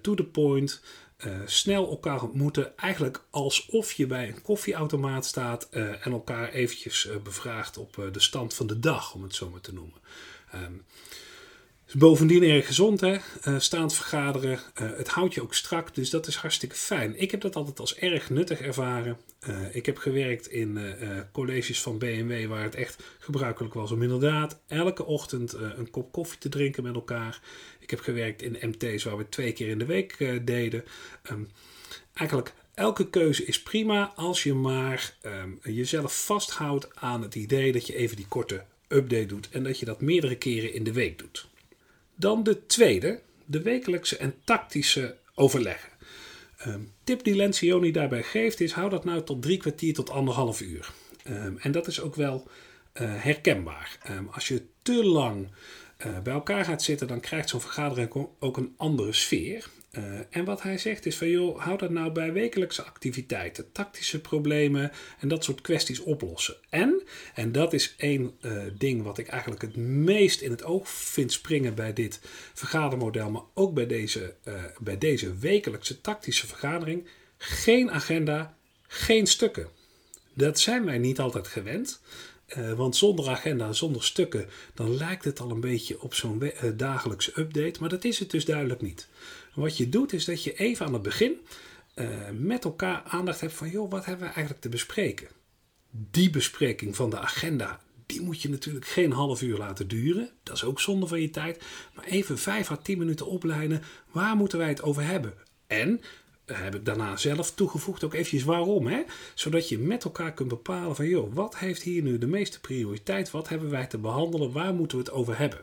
to 0.00 0.14
the 0.14 0.24
point. 0.24 0.82
Uh, 1.26 1.32
snel 1.44 1.90
elkaar 1.90 2.22
ontmoeten. 2.22 2.76
Eigenlijk 2.76 3.24
alsof 3.30 3.92
je 3.92 4.06
bij 4.06 4.28
een 4.28 4.42
koffieautomaat 4.42 5.26
staat 5.26 5.68
uh, 5.70 6.06
en 6.06 6.12
elkaar 6.12 6.48
eventjes 6.48 7.06
uh, 7.06 7.16
bevraagt 7.16 7.78
op 7.78 8.08
de 8.12 8.20
stand 8.20 8.54
van 8.54 8.66
de 8.66 8.78
dag, 8.78 9.14
om 9.14 9.22
het 9.22 9.34
zo 9.34 9.50
maar 9.50 9.60
te 9.60 9.72
noemen. 9.72 9.98
Um, 10.54 10.84
is 11.86 11.94
bovendien 11.94 12.42
erg 12.42 12.66
gezond, 12.66 13.00
hè? 13.00 13.16
staand 13.58 13.94
vergaderen. 13.94 14.58
het 14.74 15.08
houdt 15.08 15.34
je 15.34 15.42
ook 15.42 15.54
strak, 15.54 15.94
dus 15.94 16.10
dat 16.10 16.26
is 16.26 16.36
hartstikke 16.36 16.74
fijn. 16.74 17.20
Ik 17.20 17.30
heb 17.30 17.40
dat 17.40 17.56
altijd 17.56 17.80
als 17.80 17.96
erg 17.96 18.30
nuttig 18.30 18.60
ervaren. 18.60 19.18
ik 19.72 19.86
heb 19.86 19.98
gewerkt 19.98 20.48
in 20.48 20.94
colleges 21.32 21.82
van 21.82 21.98
BMW 21.98 22.46
waar 22.46 22.62
het 22.62 22.74
echt 22.74 23.02
gebruikelijk 23.18 23.74
was 23.74 23.90
om 23.90 24.02
inderdaad 24.02 24.60
elke 24.66 25.04
ochtend 25.04 25.52
een 25.52 25.90
kop 25.90 26.12
koffie 26.12 26.38
te 26.38 26.48
drinken 26.48 26.82
met 26.82 26.94
elkaar. 26.94 27.40
Ik 27.90 27.96
heb 27.96 28.04
gewerkt 28.04 28.42
in 28.42 28.56
MT's 28.60 29.04
waar 29.04 29.16
we 29.16 29.28
twee 29.28 29.52
keer 29.52 29.68
in 29.68 29.78
de 29.78 29.84
week 29.84 30.18
uh, 30.18 30.40
deden. 30.42 30.84
Um, 31.30 31.48
eigenlijk 32.14 32.52
elke 32.74 33.10
keuze 33.10 33.44
is 33.44 33.62
prima 33.62 34.12
als 34.16 34.42
je 34.42 34.54
maar 34.54 35.14
um, 35.26 35.58
jezelf 35.62 36.24
vasthoudt 36.24 36.96
aan 36.96 37.22
het 37.22 37.34
idee 37.34 37.72
dat 37.72 37.86
je 37.86 37.96
even 37.96 38.16
die 38.16 38.26
korte 38.28 38.64
update 38.88 39.26
doet 39.26 39.48
en 39.50 39.62
dat 39.62 39.78
je 39.78 39.84
dat 39.84 40.00
meerdere 40.00 40.36
keren 40.36 40.74
in 40.74 40.84
de 40.84 40.92
week 40.92 41.18
doet. 41.18 41.48
Dan 42.14 42.42
de 42.42 42.66
tweede, 42.66 43.20
de 43.44 43.62
wekelijkse 43.62 44.16
en 44.16 44.34
tactische 44.44 45.16
overleggen. 45.34 45.90
Um, 46.66 46.92
tip 47.04 47.24
die 47.24 47.34
Lencioni 47.34 47.90
daarbij 47.90 48.22
geeft 48.22 48.60
is: 48.60 48.72
hou 48.72 48.90
dat 48.90 49.04
nou 49.04 49.24
tot 49.24 49.42
drie 49.42 49.58
kwartier 49.58 49.94
tot 49.94 50.10
anderhalf 50.10 50.60
uur. 50.60 50.92
En 51.58 51.72
dat 51.72 51.86
is 51.86 52.00
ook 52.00 52.14
wel 52.14 52.48
uh, 52.94 53.22
herkenbaar. 53.22 53.98
Als 54.30 54.48
je 54.48 54.62
te 54.82 55.04
lang 55.04 55.48
bij 56.22 56.32
elkaar 56.32 56.64
gaat 56.64 56.82
zitten, 56.82 57.06
dan 57.06 57.20
krijgt 57.20 57.48
zo'n 57.48 57.60
vergadering 57.60 58.28
ook 58.38 58.56
een 58.56 58.74
andere 58.76 59.12
sfeer. 59.12 59.68
Uh, 59.98 60.02
en 60.30 60.44
wat 60.44 60.62
hij 60.62 60.78
zegt 60.78 61.06
is 61.06 61.16
van 61.16 61.28
joh, 61.28 61.60
hou 61.60 61.78
dat 61.78 61.90
nou 61.90 62.12
bij 62.12 62.32
wekelijkse 62.32 62.82
activiteiten, 62.82 63.72
tactische 63.72 64.20
problemen 64.20 64.92
en 65.18 65.28
dat 65.28 65.44
soort 65.44 65.60
kwesties 65.60 66.00
oplossen. 66.00 66.56
En, 66.68 67.02
en 67.34 67.52
dat 67.52 67.72
is 67.72 67.94
één 67.96 68.32
uh, 68.40 68.62
ding 68.78 69.02
wat 69.02 69.18
ik 69.18 69.28
eigenlijk 69.28 69.62
het 69.62 69.76
meest 69.76 70.40
in 70.40 70.50
het 70.50 70.64
oog 70.64 70.88
vind 70.88 71.32
springen 71.32 71.74
bij 71.74 71.92
dit 71.92 72.20
vergadermodel, 72.54 73.30
maar 73.30 73.42
ook 73.54 73.74
bij 73.74 73.86
deze, 73.86 74.34
bij 74.80 74.98
deze 74.98 75.34
wekelijkse 75.34 76.00
tactische 76.00 76.46
vergadering, 76.46 77.08
geen 77.38 77.90
agenda, 77.90 78.56
geen 78.86 79.26
stukken. 79.26 79.68
Dat 80.34 80.60
zijn 80.60 80.84
wij 80.84 80.98
niet 80.98 81.18
altijd 81.18 81.48
gewend. 81.48 82.00
Uh, 82.58 82.72
want 82.72 82.96
zonder 82.96 83.28
agenda, 83.28 83.72
zonder 83.72 84.04
stukken, 84.04 84.46
dan 84.74 84.96
lijkt 84.96 85.24
het 85.24 85.40
al 85.40 85.50
een 85.50 85.60
beetje 85.60 86.02
op 86.02 86.14
zo'n 86.14 86.42
uh, 86.42 86.50
dagelijkse 86.76 87.32
update. 87.40 87.80
Maar 87.80 87.88
dat 87.88 88.04
is 88.04 88.18
het 88.18 88.30
dus 88.30 88.44
duidelijk 88.44 88.80
niet. 88.80 89.08
Wat 89.54 89.76
je 89.76 89.88
doet 89.88 90.12
is 90.12 90.24
dat 90.24 90.44
je 90.44 90.54
even 90.56 90.86
aan 90.86 90.92
het 90.92 91.02
begin 91.02 91.40
uh, 91.94 92.08
met 92.32 92.64
elkaar 92.64 93.02
aandacht 93.04 93.40
hebt 93.40 93.52
van, 93.52 93.70
joh, 93.70 93.90
wat 93.90 94.04
hebben 94.04 94.26
we 94.26 94.32
eigenlijk 94.32 94.62
te 94.62 94.68
bespreken? 94.68 95.28
Die 95.90 96.30
bespreking 96.30 96.96
van 96.96 97.10
de 97.10 97.18
agenda, 97.18 97.80
die 98.06 98.20
moet 98.20 98.42
je 98.42 98.48
natuurlijk 98.48 98.86
geen 98.86 99.12
half 99.12 99.42
uur 99.42 99.58
laten 99.58 99.88
duren. 99.88 100.30
Dat 100.42 100.56
is 100.56 100.64
ook 100.64 100.80
zonde 100.80 101.06
van 101.06 101.20
je 101.20 101.30
tijd. 101.30 101.62
Maar 101.94 102.04
even 102.04 102.38
5 102.38 102.70
à 102.70 102.76
10 102.76 102.98
minuten 102.98 103.26
opleiden. 103.26 103.82
Waar 104.10 104.36
moeten 104.36 104.58
wij 104.58 104.68
het 104.68 104.82
over 104.82 105.02
hebben? 105.02 105.34
En 105.66 106.00
heb 106.52 106.74
ik 106.74 106.84
daarna 106.84 107.16
zelf 107.16 107.54
toegevoegd 107.54 108.04
ook 108.04 108.14
eventjes 108.14 108.44
waarom. 108.44 108.86
Hè? 108.86 109.02
Zodat 109.34 109.68
je 109.68 109.78
met 109.78 110.04
elkaar 110.04 110.32
kunt 110.32 110.48
bepalen 110.48 110.96
van 110.96 111.08
joh, 111.08 111.34
wat 111.34 111.58
heeft 111.58 111.82
hier 111.82 112.02
nu 112.02 112.18
de 112.18 112.26
meeste 112.26 112.60
prioriteit? 112.60 113.30
Wat 113.30 113.48
hebben 113.48 113.70
wij 113.70 113.86
te 113.86 113.98
behandelen? 113.98 114.52
Waar 114.52 114.74
moeten 114.74 114.98
we 114.98 115.04
het 115.04 115.12
over 115.12 115.38
hebben? 115.38 115.62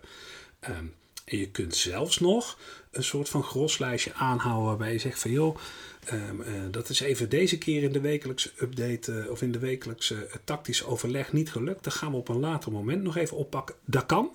Ehm, 0.59 0.85
en 1.25 1.37
je 1.37 1.49
kunt 1.49 1.75
zelfs 1.75 2.19
nog 2.19 2.57
een 2.91 3.03
soort 3.03 3.29
van 3.29 3.43
groslijstje 3.43 4.13
aanhouden 4.13 4.65
waarbij 4.65 4.91
je 4.91 4.99
zegt 4.99 5.19
van 5.19 5.31
joh, 5.31 5.57
ehm, 6.07 6.41
eh, 6.41 6.53
dat 6.71 6.89
is 6.89 6.99
even 6.99 7.29
deze 7.29 7.57
keer 7.57 7.83
in 7.83 7.91
de 7.91 8.01
wekelijkse 8.01 8.51
update 8.61 9.11
uh, 9.11 9.31
of 9.31 9.41
in 9.41 9.51
de 9.51 9.59
wekelijkse 9.59 10.15
uh, 10.15 10.33
tactisch 10.43 10.83
overleg 10.83 11.33
niet 11.33 11.51
gelukt. 11.51 11.83
Dat 11.83 11.93
gaan 11.93 12.11
we 12.11 12.17
op 12.17 12.29
een 12.29 12.39
later 12.39 12.71
moment 12.71 13.03
nog 13.03 13.17
even 13.17 13.37
oppakken. 13.37 13.75
Dat 13.85 14.05
kan. 14.05 14.31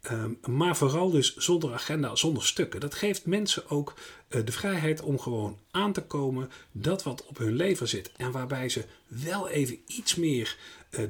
Ehm, 0.00 0.30
maar 0.46 0.76
vooral 0.76 1.10
dus 1.10 1.36
zonder 1.36 1.72
agenda, 1.72 2.14
zonder 2.16 2.44
stukken. 2.44 2.80
Dat 2.80 2.94
geeft 2.94 3.26
mensen 3.26 3.70
ook 3.70 3.94
de 4.28 4.52
vrijheid 4.52 5.02
om 5.02 5.18
gewoon 5.18 5.58
aan 5.70 5.92
te 5.92 6.02
komen 6.02 6.50
dat 6.72 7.02
wat 7.02 7.26
op 7.26 7.38
hun 7.38 7.54
leven 7.54 7.88
zit. 7.88 8.12
En 8.16 8.30
waarbij 8.30 8.68
ze 8.68 8.84
wel 9.06 9.48
even 9.48 9.78
iets 9.86 10.14
meer 10.14 10.56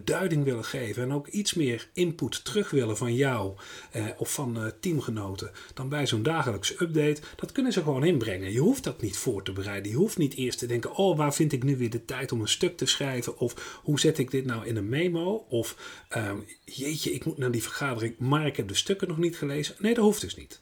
duiding 0.04 0.44
willen 0.44 0.64
geven. 0.64 1.02
En 1.02 1.12
ook 1.12 1.26
iets 1.26 1.54
meer 1.54 1.88
input 1.92 2.44
terug 2.44 2.70
willen 2.70 2.96
van 2.96 3.14
jou 3.14 3.54
uh, 3.96 4.06
of 4.16 4.32
van 4.32 4.72
teamgenoten. 4.80 5.50
Dan 5.74 5.88
bij 5.88 6.06
zo'n 6.06 6.22
dagelijkse 6.22 6.74
update. 6.82 7.20
Dat 7.36 7.52
kunnen 7.52 7.72
ze 7.72 7.82
gewoon 7.82 8.04
inbrengen. 8.04 8.52
Je 8.52 8.60
hoeft 8.60 8.84
dat 8.84 9.02
niet 9.02 9.16
voor 9.16 9.42
te 9.42 9.52
bereiden. 9.52 9.90
Je 9.90 9.96
hoeft 10.06 10.18
niet 10.18 10.34
eerst 10.34 10.58
te 10.58 10.66
denken: 10.66 10.94
oh, 10.94 11.16
waar 11.16 11.34
vind 11.34 11.52
ik 11.52 11.62
nu 11.62 11.76
weer 11.76 11.90
de 11.90 12.04
tijd 12.04 12.32
om 12.32 12.40
een 12.40 12.48
stuk 12.48 12.76
te 12.76 12.86
schrijven? 12.86 13.38
Of 13.38 13.80
hoe 13.82 14.00
zet 14.00 14.18
ik 14.18 14.30
dit 14.30 14.44
nou 14.44 14.66
in 14.66 14.76
een 14.76 14.88
memo? 14.88 15.46
Of 15.48 15.76
ehm, 16.08 16.38
jeetje, 16.64 17.12
ik 17.12 17.24
moet 17.24 17.38
naar 17.38 17.50
die 17.50 17.62
vergadering, 17.62 18.18
maar 18.18 18.46
ik 18.46 18.56
heb 18.56 18.68
de 18.68 18.74
stukken 18.74 19.08
nog 19.08 19.18
niet 19.18 19.36
gelezen. 19.36 19.74
Nee, 19.78 19.94
dat 19.94 20.04
hoeft 20.04 20.20
dus 20.20 20.36
niet. 20.36 20.60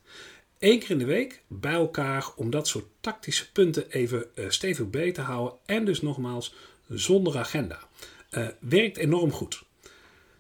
Eén 0.59 0.79
keer 0.79 0.91
in 0.91 0.99
de 0.99 1.05
week 1.05 1.43
bij 1.49 1.73
elkaar 1.73 2.27
om 2.37 2.51
dat 2.51 2.69
soort 2.69 2.85
tactische 3.01 3.53
punten 3.53 3.91
even 3.91 4.27
uh, 4.35 4.45
stevig 4.49 4.91
bij 4.91 5.13
te 5.13 5.21
houden. 5.21 5.59
En 5.67 5.85
dus 5.85 6.03
nogmaals 6.03 6.55
zonder 6.89 7.39
agenda. 7.39 7.89
Uh, 8.31 8.49
werkt 8.61 8.97
enorm 8.97 9.31
goed. 9.31 9.63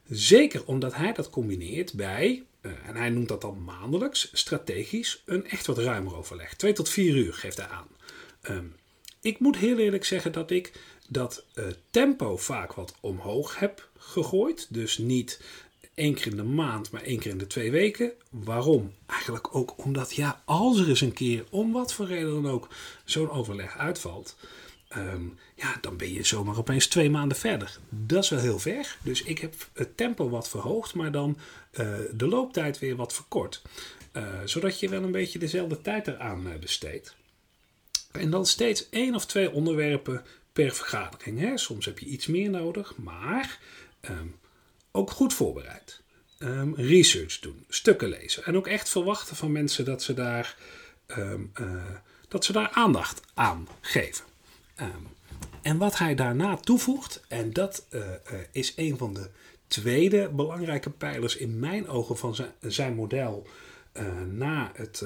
Zeker 0.09 0.65
omdat 0.65 0.95
hij 0.95 1.13
dat 1.13 1.31
combineert 1.31 1.93
bij, 1.93 2.45
uh, 2.63 2.73
en 2.87 2.97
hij 2.97 3.11
noemt 3.11 3.29
dat 3.29 3.41
dan 3.41 3.65
maandelijks, 3.65 4.31
strategisch, 4.33 5.23
een 5.25 5.47
echt 5.47 5.67
wat 5.67 5.79
ruimer 5.79 6.17
overleg. 6.17 6.55
Twee 6.55 6.73
tot 6.73 6.89
vier 6.89 7.17
uur 7.17 7.35
geeft 7.35 7.57
hij 7.57 7.69
aan. 7.69 7.89
Um, 8.51 8.75
ik 9.25 9.39
moet 9.39 9.57
heel 9.57 9.79
eerlijk 9.79 10.05
zeggen 10.05 10.33
dat 10.33 10.51
ik 10.51 10.73
dat 11.09 11.45
tempo 11.91 12.37
vaak 12.37 12.73
wat 12.73 12.95
omhoog 13.01 13.59
heb 13.59 13.89
gegooid. 13.99 14.67
Dus 14.71 14.99
niet 14.99 15.41
één 15.95 16.15
keer 16.15 16.27
in 16.27 16.37
de 16.37 16.43
maand, 16.43 16.91
maar 16.91 17.03
één 17.03 17.19
keer 17.19 17.31
in 17.31 17.39
de 17.39 17.47
twee 17.47 17.71
weken. 17.71 18.13
Waarom? 18.31 18.93
Eigenlijk 19.07 19.55
ook 19.57 19.85
omdat, 19.85 20.15
ja, 20.15 20.43
als 20.45 20.79
er 20.79 20.89
eens 20.89 21.01
een 21.01 21.13
keer, 21.13 21.45
om 21.51 21.73
wat 21.73 21.93
voor 21.93 22.07
reden 22.07 22.43
dan 22.43 22.53
ook, 22.53 22.69
zo'n 23.05 23.31
overleg 23.31 23.79
uitvalt, 23.79 24.37
um, 24.97 25.39
ja, 25.55 25.77
dan 25.81 25.97
ben 25.97 26.13
je 26.13 26.25
zomaar 26.25 26.59
opeens 26.59 26.87
twee 26.87 27.11
maanden 27.11 27.37
verder. 27.37 27.79
Dat 27.89 28.23
is 28.23 28.31
wel 28.31 28.41
heel 28.41 28.59
ver. 28.59 28.97
Dus 29.03 29.23
ik 29.23 29.39
heb 29.39 29.55
het 29.73 29.97
tempo 29.97 30.29
wat 30.29 30.49
verhoogd, 30.49 30.95
maar 30.95 31.13
dan 31.13 31.37
uh, 31.73 31.89
de 32.13 32.27
looptijd 32.27 32.79
weer 32.79 32.97
wat 32.97 33.15
verkort. 33.15 33.63
Uh, 34.13 34.29
zodat 34.45 34.81
je 34.81 34.89
wel 34.89 35.03
een 35.03 35.13
beetje 35.13 35.39
dezelfde 35.39 35.81
tijd 35.81 36.07
eraan 36.07 36.49
besteedt. 36.61 37.15
En 38.21 38.31
dan 38.31 38.47
steeds 38.47 38.89
één 38.89 39.15
of 39.15 39.27
twee 39.27 39.51
onderwerpen 39.51 40.23
per 40.53 40.75
vergadering. 40.75 41.39
Hè? 41.41 41.59
Soms 41.59 41.85
heb 41.85 41.99
je 41.99 42.07
iets 42.07 42.27
meer 42.27 42.51
nodig, 42.51 42.97
maar 42.97 43.59
um, 44.11 44.35
ook 44.91 45.11
goed 45.11 45.35
voorbereid. 45.35 46.01
Um, 46.39 46.75
research 46.77 47.39
doen, 47.39 47.65
stukken 47.69 48.09
lezen. 48.09 48.45
En 48.45 48.57
ook 48.57 48.67
echt 48.67 48.89
verwachten 48.89 49.37
van 49.37 49.53
mensen 49.53 49.85
dat 49.85 50.03
ze 50.03 50.15
daar, 50.15 50.57
um, 51.07 51.53
uh, 51.61 51.85
dat 52.29 52.45
ze 52.45 52.53
daar 52.53 52.71
aandacht 52.71 53.21
aan 53.35 53.69
geven. 53.81 54.25
En 55.63 55.79
wat 55.79 55.99
hij 55.99 56.15
daarna 56.15 56.57
toevoegt, 56.57 57.25
en 57.29 57.53
dat 57.53 57.87
uh, 57.91 58.01
uh, 58.01 58.39
is 58.53 58.73
een 58.77 58.97
van 58.99 59.15
de 59.15 59.31
tweede 59.67 60.29
belangrijke 60.29 60.91
pijlers 60.91 61.37
in 61.37 61.59
mijn 61.59 61.89
ogen 61.89 62.17
van 62.17 62.35
zijn, 62.35 62.53
zijn 62.61 62.95
model. 62.95 63.47
na 64.31 64.71
het, 64.75 65.03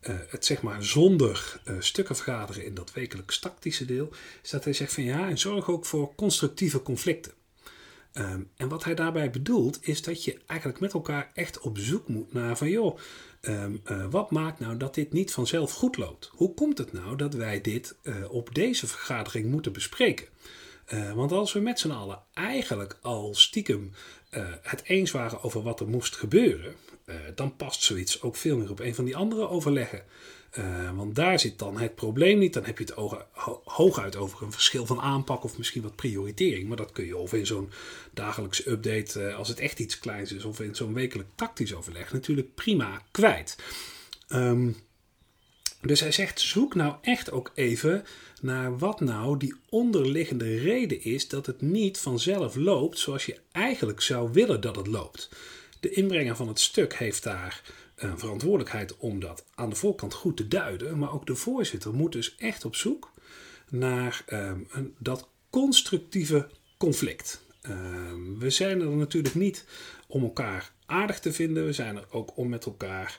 het 0.00 0.44
zeg 0.44 0.62
maar 0.62 0.84
zonder 0.84 1.60
stukken 1.78 2.16
vergaderen 2.16 2.64
in 2.64 2.74
dat 2.74 2.92
wekelijks 2.92 3.38
tactische 3.38 3.84
deel, 3.84 4.08
is 4.42 4.50
dat 4.50 4.64
hij 4.64 4.72
zegt 4.72 4.92
van 4.92 5.02
ja, 5.02 5.28
en 5.28 5.38
zorg 5.38 5.70
ook 5.70 5.86
voor 5.86 6.14
constructieve 6.14 6.82
conflicten. 6.82 7.32
Um, 8.12 8.50
en 8.56 8.68
wat 8.68 8.84
hij 8.84 8.94
daarbij 8.94 9.30
bedoelt, 9.30 9.78
is 9.80 10.02
dat 10.02 10.24
je 10.24 10.38
eigenlijk 10.46 10.80
met 10.80 10.92
elkaar 10.92 11.30
echt 11.34 11.60
op 11.60 11.78
zoek 11.78 12.08
moet 12.08 12.32
naar 12.32 12.56
van 12.56 12.70
joh, 12.70 12.98
um, 13.40 13.80
uh, 13.90 14.06
wat 14.10 14.30
maakt 14.30 14.60
nou 14.60 14.76
dat 14.76 14.94
dit 14.94 15.12
niet 15.12 15.32
vanzelf 15.32 15.72
goed 15.72 15.96
loopt? 15.96 16.30
Hoe 16.32 16.54
komt 16.54 16.78
het 16.78 16.92
nou 16.92 17.16
dat 17.16 17.34
wij 17.34 17.60
dit 17.60 17.96
op 18.28 18.54
deze 18.54 18.86
vergadering 18.86 19.50
moeten 19.50 19.72
bespreken? 19.72 20.26
Uh, 20.92 21.12
want 21.12 21.32
als 21.32 21.52
we 21.52 21.60
met 21.60 21.78
z'n 21.78 21.90
allen 21.90 22.22
eigenlijk 22.34 22.98
al 23.02 23.34
stiekem 23.34 23.92
het 24.62 24.82
eens 24.84 25.10
waren 25.10 25.42
over 25.42 25.62
wat 25.62 25.80
er 25.80 25.88
moest 25.88 26.16
gebeuren, 26.16 26.74
dan 27.34 27.56
past 27.56 27.82
zoiets 27.82 28.22
ook 28.22 28.36
veel 28.36 28.56
meer 28.56 28.70
op 28.70 28.80
een 28.80 28.94
van 28.94 29.04
die 29.04 29.16
andere 29.16 29.48
overleggen. 29.48 30.02
Want 30.94 31.14
daar 31.14 31.40
zit 31.40 31.58
dan 31.58 31.78
het 31.78 31.94
probleem 31.94 32.38
niet. 32.38 32.52
Dan 32.52 32.64
heb 32.64 32.78
je 32.78 32.84
het 32.84 32.92
ho 32.94 33.22
hooguit 33.64 34.16
over 34.16 34.42
een 34.42 34.52
verschil 34.52 34.86
van 34.86 35.00
aanpak 35.00 35.44
of 35.44 35.58
misschien 35.58 35.82
wat 35.82 35.96
prioritering. 35.96 36.68
Maar 36.68 36.76
dat 36.76 36.92
kun 36.92 37.06
je 37.06 37.16
of 37.16 37.32
in 37.32 37.46
zo'n 37.46 37.70
dagelijkse 38.12 38.70
update, 38.70 39.32
als 39.32 39.48
het 39.48 39.58
echt 39.58 39.78
iets 39.78 39.98
kleins 39.98 40.32
is, 40.32 40.44
of 40.44 40.60
in 40.60 40.74
zo'n 40.74 40.94
wekelijk 40.94 41.28
tactisch 41.34 41.74
overleg, 41.74 42.12
natuurlijk 42.12 42.54
prima 42.54 43.02
kwijt. 43.10 43.56
Um, 44.28 44.76
dus 45.80 46.00
hij 46.00 46.12
zegt: 46.12 46.40
zoek 46.40 46.74
nou 46.74 46.94
echt 47.02 47.30
ook 47.30 47.52
even 47.54 48.04
naar 48.42 48.78
wat 48.78 49.00
nou 49.00 49.36
die 49.36 49.54
onderliggende 49.68 50.58
reden 50.58 51.02
is 51.02 51.28
dat 51.28 51.46
het 51.46 51.60
niet 51.60 51.98
vanzelf 51.98 52.56
loopt 52.56 52.98
zoals 52.98 53.26
je 53.26 53.40
eigenlijk 53.52 54.00
zou 54.00 54.32
willen 54.32 54.60
dat 54.60 54.76
het 54.76 54.86
loopt. 54.86 55.28
De 55.80 55.90
inbrenger 55.90 56.36
van 56.36 56.48
het 56.48 56.60
stuk 56.60 56.94
heeft 56.94 57.22
daar 57.22 57.62
een 57.94 58.18
verantwoordelijkheid 58.18 58.96
om 58.96 59.20
dat 59.20 59.44
aan 59.54 59.70
de 59.70 59.76
voorkant 59.76 60.14
goed 60.14 60.36
te 60.36 60.48
duiden. 60.48 60.98
Maar 60.98 61.12
ook 61.12 61.26
de 61.26 61.34
voorzitter 61.34 61.94
moet 61.94 62.12
dus 62.12 62.34
echt 62.36 62.64
op 62.64 62.76
zoek 62.76 63.12
naar 63.68 64.24
um, 64.32 64.66
een, 64.70 64.94
dat 64.98 65.28
constructieve 65.50 66.48
conflict. 66.76 67.42
Um, 67.62 68.38
we 68.38 68.50
zijn 68.50 68.80
er 68.80 68.88
natuurlijk 68.88 69.34
niet 69.34 69.64
om 70.06 70.22
elkaar 70.22 70.72
aardig 70.86 71.20
te 71.20 71.32
vinden. 71.32 71.64
We 71.64 71.72
zijn 71.72 71.96
er 71.96 72.06
ook 72.10 72.36
om 72.36 72.48
met 72.48 72.64
elkaar 72.64 73.18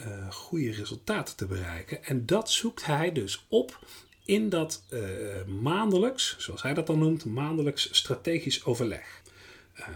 uh, 0.00 0.30
goede 0.30 0.70
resultaten 0.70 1.36
te 1.36 1.46
bereiken. 1.46 2.04
En 2.04 2.26
dat 2.26 2.50
zoekt 2.50 2.84
hij 2.84 3.12
dus 3.12 3.46
op 3.48 3.78
in 4.26 4.48
dat 4.48 4.82
uh, 4.90 5.00
maandelijks, 5.60 6.34
zoals 6.38 6.62
hij 6.62 6.74
dat 6.74 6.86
dan 6.86 6.98
noemt, 6.98 7.24
maandelijks 7.24 7.88
strategisch 7.92 8.64
overleg. 8.64 9.22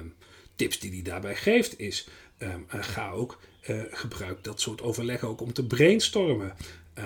Um, 0.00 0.14
tips 0.56 0.78
die 0.78 0.90
hij 0.90 1.02
daarbij 1.02 1.36
geeft 1.36 1.78
is: 1.78 2.08
um, 2.38 2.66
uh, 2.74 2.82
ga 2.82 3.10
ook 3.10 3.40
uh, 3.68 3.82
gebruik 3.90 4.44
dat 4.44 4.60
soort 4.60 4.82
overleggen 4.82 5.28
ook 5.28 5.40
om 5.40 5.52
te 5.52 5.66
brainstormen. 5.66 6.56
Uh, 6.98 7.04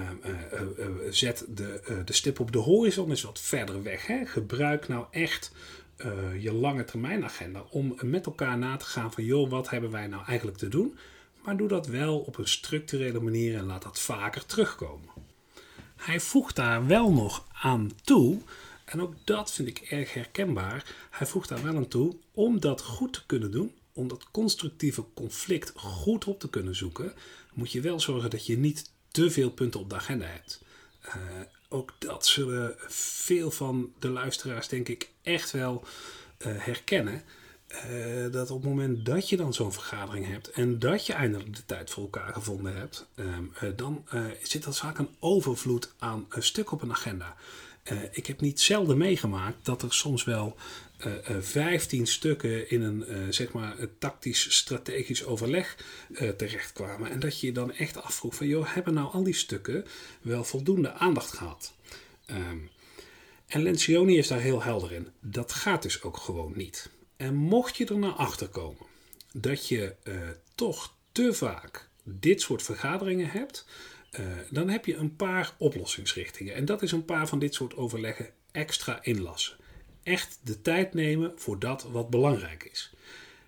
zet 1.10 1.44
de, 1.48 2.02
de 2.04 2.12
stip 2.12 2.40
op 2.40 2.52
de 2.52 2.58
horizon 2.58 3.10
eens 3.10 3.22
wat 3.22 3.40
verder 3.40 3.82
weg. 3.82 4.06
Hè? 4.06 4.26
Gebruik 4.26 4.88
nou 4.88 5.06
echt 5.10 5.52
je 6.38 6.52
lange 6.52 6.84
termijn 6.84 7.24
agenda 7.24 7.64
om 7.70 7.98
met 8.02 8.26
elkaar 8.26 8.58
na 8.58 8.76
te 8.76 8.84
gaan 8.84 9.12
van 9.12 9.24
joh, 9.24 9.50
wat 9.50 9.70
hebben 9.70 9.90
wij 9.90 10.06
nou 10.06 10.24
eigenlijk 10.26 10.58
te 10.58 10.68
doen? 10.68 10.98
Maar 11.44 11.56
doe 11.56 11.68
dat 11.68 11.86
wel 11.86 12.18
op 12.18 12.38
een 12.38 12.48
structurele 12.48 13.20
manier 13.20 13.56
en 13.56 13.64
laat 13.64 13.82
dat 13.82 14.00
vaker 14.00 14.46
terugkomen. 14.46 15.08
Hij 16.04 16.20
voegt 16.20 16.56
daar 16.56 16.86
wel 16.86 17.12
nog 17.12 17.46
aan 17.52 17.90
toe, 18.02 18.40
en 18.84 19.02
ook 19.02 19.14
dat 19.24 19.52
vind 19.52 19.68
ik 19.68 19.78
erg 19.78 20.14
herkenbaar. 20.14 20.94
Hij 21.10 21.26
voegt 21.26 21.48
daar 21.48 21.62
wel 21.62 21.76
aan 21.76 21.88
toe 21.88 22.16
om 22.32 22.60
dat 22.60 22.82
goed 22.82 23.12
te 23.12 23.26
kunnen 23.26 23.50
doen, 23.50 23.74
om 23.92 24.08
dat 24.08 24.30
constructieve 24.30 25.04
conflict 25.14 25.72
goed 25.76 26.24
op 26.24 26.40
te 26.40 26.50
kunnen 26.50 26.76
zoeken, 26.76 27.12
moet 27.52 27.72
je 27.72 27.80
wel 27.80 28.00
zorgen 28.00 28.30
dat 28.30 28.46
je 28.46 28.58
niet 28.58 28.90
te 29.10 29.30
veel 29.30 29.50
punten 29.50 29.80
op 29.80 29.90
de 29.90 29.96
agenda 29.96 30.26
hebt. 30.26 30.62
Uh, 31.06 31.14
ook 31.68 31.92
dat 31.98 32.26
zullen 32.26 32.74
veel 32.88 33.50
van 33.50 33.92
de 33.98 34.08
luisteraars, 34.08 34.68
denk 34.68 34.88
ik, 34.88 35.10
echt 35.22 35.50
wel 35.50 35.84
uh, 36.46 36.52
herkennen. 36.56 37.22
Uh, 37.74 38.32
dat 38.32 38.50
op 38.50 38.60
het 38.60 38.70
moment 38.70 39.06
dat 39.06 39.28
je 39.28 39.36
dan 39.36 39.54
zo'n 39.54 39.72
vergadering 39.72 40.26
hebt 40.26 40.50
en 40.50 40.78
dat 40.78 41.06
je 41.06 41.12
eindelijk 41.12 41.56
de 41.56 41.64
tijd 41.66 41.90
voor 41.90 42.02
elkaar 42.02 42.32
gevonden 42.32 42.76
hebt, 42.76 43.06
dan 43.76 44.04
zit 44.42 44.64
dat 44.64 44.78
vaak 44.78 44.98
een 44.98 45.08
overvloed 45.18 45.92
aan 45.98 46.26
een 46.28 46.42
stuk 46.42 46.72
op 46.72 46.82
een 46.82 46.90
agenda. 46.90 47.36
ik 48.10 48.26
heb 48.26 48.40
niet 48.40 48.60
zelden 48.60 48.98
meegemaakt 48.98 49.64
dat 49.64 49.82
er 49.82 49.92
soms 49.92 50.24
wel 50.24 50.56
uh, 51.06 51.36
15 51.40 52.06
stukken 52.06 52.70
in 52.70 52.82
een 52.82 53.32
zeg 53.32 53.52
maar 53.52 53.78
een 53.78 53.98
tactisch 53.98 54.56
strategisch 54.56 55.24
overleg 55.24 55.76
terechtkwamen. 56.36 57.10
En 57.10 57.20
dat 57.20 57.40
je 57.40 57.46
je 57.46 57.52
dan 57.52 57.72
echt 57.72 58.02
afvroeg 58.02 58.34
van 58.34 58.46
joh, 58.46 58.74
hebben 58.74 58.94
nou 58.94 59.12
al 59.12 59.22
die 59.22 59.34
stukken 59.34 59.84
wel 60.22 60.44
voldoende 60.44 60.92
aandacht 60.92 61.32
gehad? 61.32 61.72
Um, 62.30 62.70
en 63.46 63.62
Lencioni 63.62 64.18
is 64.18 64.28
daar 64.28 64.40
heel 64.40 64.62
helder 64.62 64.92
in. 64.92 65.08
Dat 65.20 65.52
gaat 65.52 65.82
dus 65.82 66.02
ook 66.02 66.16
gewoon 66.16 66.52
niet. 66.56 66.90
En 67.24 67.34
mocht 67.34 67.76
je 67.76 67.86
er 67.86 67.98
naar 67.98 68.12
achter 68.12 68.48
komen 68.48 68.86
dat 69.32 69.68
je 69.68 69.94
toch 70.54 70.94
te 71.12 71.34
vaak 71.34 71.88
dit 72.02 72.40
soort 72.40 72.62
vergaderingen 72.62 73.30
hebt, 73.30 73.66
dan 74.50 74.68
heb 74.68 74.86
je 74.86 74.96
een 74.96 75.16
paar 75.16 75.54
oplossingsrichtingen. 75.58 76.54
En 76.54 76.64
dat 76.64 76.82
is 76.82 76.92
een 76.92 77.04
paar 77.04 77.28
van 77.28 77.38
dit 77.38 77.54
soort 77.54 77.76
overleggen 77.76 78.30
extra 78.52 78.98
inlassen. 79.02 79.56
Echt 80.02 80.40
de 80.42 80.62
tijd 80.62 80.94
nemen 80.94 81.32
voor 81.36 81.58
dat 81.58 81.82
wat 81.82 82.10
belangrijk 82.10 82.68
is. 82.72 82.94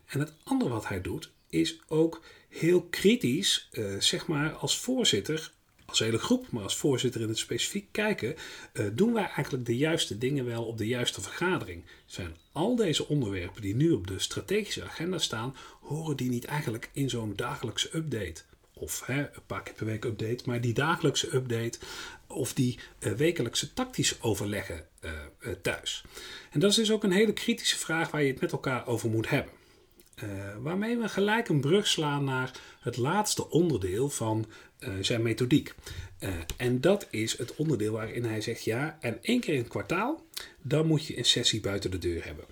En 0.07 0.21
het 0.21 0.33
andere 0.45 0.71
wat 0.71 0.89
hij 0.89 1.01
doet, 1.01 1.31
is 1.49 1.81
ook 1.89 2.25
heel 2.49 2.83
kritisch, 2.83 3.69
uh, 3.73 4.01
zeg 4.01 4.27
maar, 4.27 4.53
als 4.53 4.79
voorzitter, 4.79 5.53
als 5.87 5.99
hele 5.99 6.19
groep, 6.19 6.51
maar 6.51 6.63
als 6.63 6.77
voorzitter 6.77 7.21
in 7.21 7.29
het 7.29 7.39
specifiek 7.39 7.89
kijken, 7.91 8.35
uh, 8.73 8.87
doen 8.93 9.13
wij 9.13 9.25
eigenlijk 9.25 9.67
de 9.67 9.77
juiste 9.77 10.19
dingen 10.19 10.45
wel 10.45 10.65
op 10.65 10.79
de 10.79 10.87
juiste 10.87 11.21
vergadering? 11.21 11.85
Zijn 12.07 12.37
al 12.53 12.77
deze 12.77 13.09
onderwerpen 13.09 13.63
die 13.63 13.77
nu 13.77 13.91
op 13.91 14.07
de 14.07 14.19
strategische 14.19 14.85
agenda 14.85 15.19
staan, 15.19 15.57
horen 15.81 16.17
die 16.17 16.31
niet 16.31 16.45
eigenlijk 16.45 16.91
in 16.93 17.11
zo'n 17.11 17.33
dagelijkse 17.37 17.97
update? 17.97 18.43
Of 18.75 19.07
hè, 19.07 19.21
een 19.21 19.47
paar 19.47 19.63
keer 19.63 19.75
per 19.75 19.87
week 19.87 20.05
update, 20.05 20.43
maar 20.47 20.61
die 20.61 20.75
dagelijkse 20.75 21.35
update 21.35 21.79
of 22.27 22.53
die 22.53 22.79
uh, 23.01 23.13
wekelijkse 23.13 23.73
tactische 23.73 24.17
overleggen 24.21 24.85
thuis. 25.63 26.05
En 26.51 26.61
dat 26.61 26.71
is 26.71 26.77
dus 26.77 26.91
ook 26.91 27.05
een 27.05 27.13
hele 27.13 27.33
kritische 27.33 27.79
vraag 27.79 28.11
waar 28.11 28.23
je 28.23 28.31
het 28.31 28.41
met 28.41 28.53
elkaar 28.53 28.87
over 28.87 29.11
moet 29.11 29.31
hebben. 29.31 29.53
Uh, 30.25 30.31
waarmee 30.59 30.99
we 30.99 31.09
gelijk 31.09 31.49
een 31.49 31.61
brug 31.61 31.87
slaan 31.87 32.25
naar 32.25 32.61
het 32.81 32.97
laatste 32.97 33.51
onderdeel 33.51 34.09
van 34.09 34.47
uh, 34.81 34.89
zijn 35.01 35.23
methodiek. 35.23 35.75
Uh, 36.21 36.31
en 36.57 36.81
dat 36.81 37.07
is 37.11 37.39
het 37.39 37.55
onderdeel 37.57 37.93
waarin 37.93 38.25
hij 38.25 38.41
zegt: 38.41 38.65
ja, 38.65 38.99
en 39.01 39.19
één 39.23 39.41
keer 39.41 39.55
in 39.55 39.61
het 39.61 39.69
kwartaal, 39.69 40.25
dan 40.63 40.87
moet 40.87 41.07
je 41.07 41.19
een 41.19 41.25
sessie 41.25 41.61
buiten 41.61 41.91
de 41.91 41.99
deur 41.99 42.25
hebben. 42.25 42.45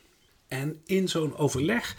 En 0.48 0.80
in 0.84 1.08
zo'n 1.08 1.36
overleg 1.36 1.96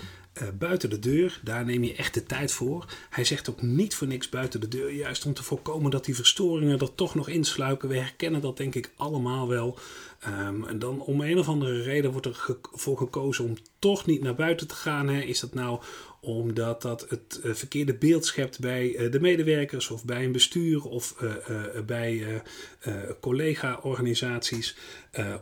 buiten 0.57 0.89
de 0.89 0.99
deur, 0.99 1.39
daar 1.43 1.65
neem 1.65 1.83
je 1.83 1.95
echt 1.95 2.13
de 2.13 2.23
tijd 2.23 2.51
voor. 2.51 2.85
Hij 3.09 3.23
zegt 3.23 3.49
ook 3.49 3.61
niet 3.61 3.95
voor 3.95 4.07
niks 4.07 4.29
buiten 4.29 4.59
de 4.59 4.67
deur, 4.67 4.93
juist 4.93 5.25
om 5.25 5.33
te 5.33 5.43
voorkomen 5.43 5.91
dat 5.91 6.05
die 6.05 6.15
verstoringen 6.15 6.79
er 6.79 6.95
toch 6.95 7.15
nog 7.15 7.29
insluipen. 7.29 7.89
We 7.89 7.97
herkennen 7.97 8.41
dat 8.41 8.57
denk 8.57 8.75
ik 8.75 8.91
allemaal 8.95 9.47
wel. 9.47 9.79
Um, 10.27 10.67
en 10.67 10.79
dan 10.79 11.01
om 11.01 11.21
een 11.21 11.39
of 11.39 11.47
andere 11.47 11.81
reden 11.81 12.11
wordt 12.11 12.27
er 12.27 12.57
voor 12.61 12.97
gekozen 12.97 13.45
om 13.45 13.55
toch 13.79 14.05
niet 14.05 14.21
naar 14.21 14.35
buiten 14.35 14.67
te 14.67 14.75
gaan. 14.75 15.09
Hè. 15.09 15.21
Is 15.21 15.39
dat 15.39 15.53
nou 15.53 15.79
omdat 16.25 16.81
dat 16.81 17.05
het 17.09 17.39
uh, 17.43 17.53
verkeerde 17.53 17.93
beeld 17.93 18.25
schept 18.25 18.59
bij 18.59 18.95
uh, 18.95 19.11
de 19.11 19.19
medewerkers 19.19 19.89
of 19.89 20.05
bij 20.05 20.23
een 20.23 20.31
bestuur 20.31 20.83
of 20.83 21.15
uh, 21.21 21.31
bij 21.85 22.41
collega-organisaties? 23.19 24.77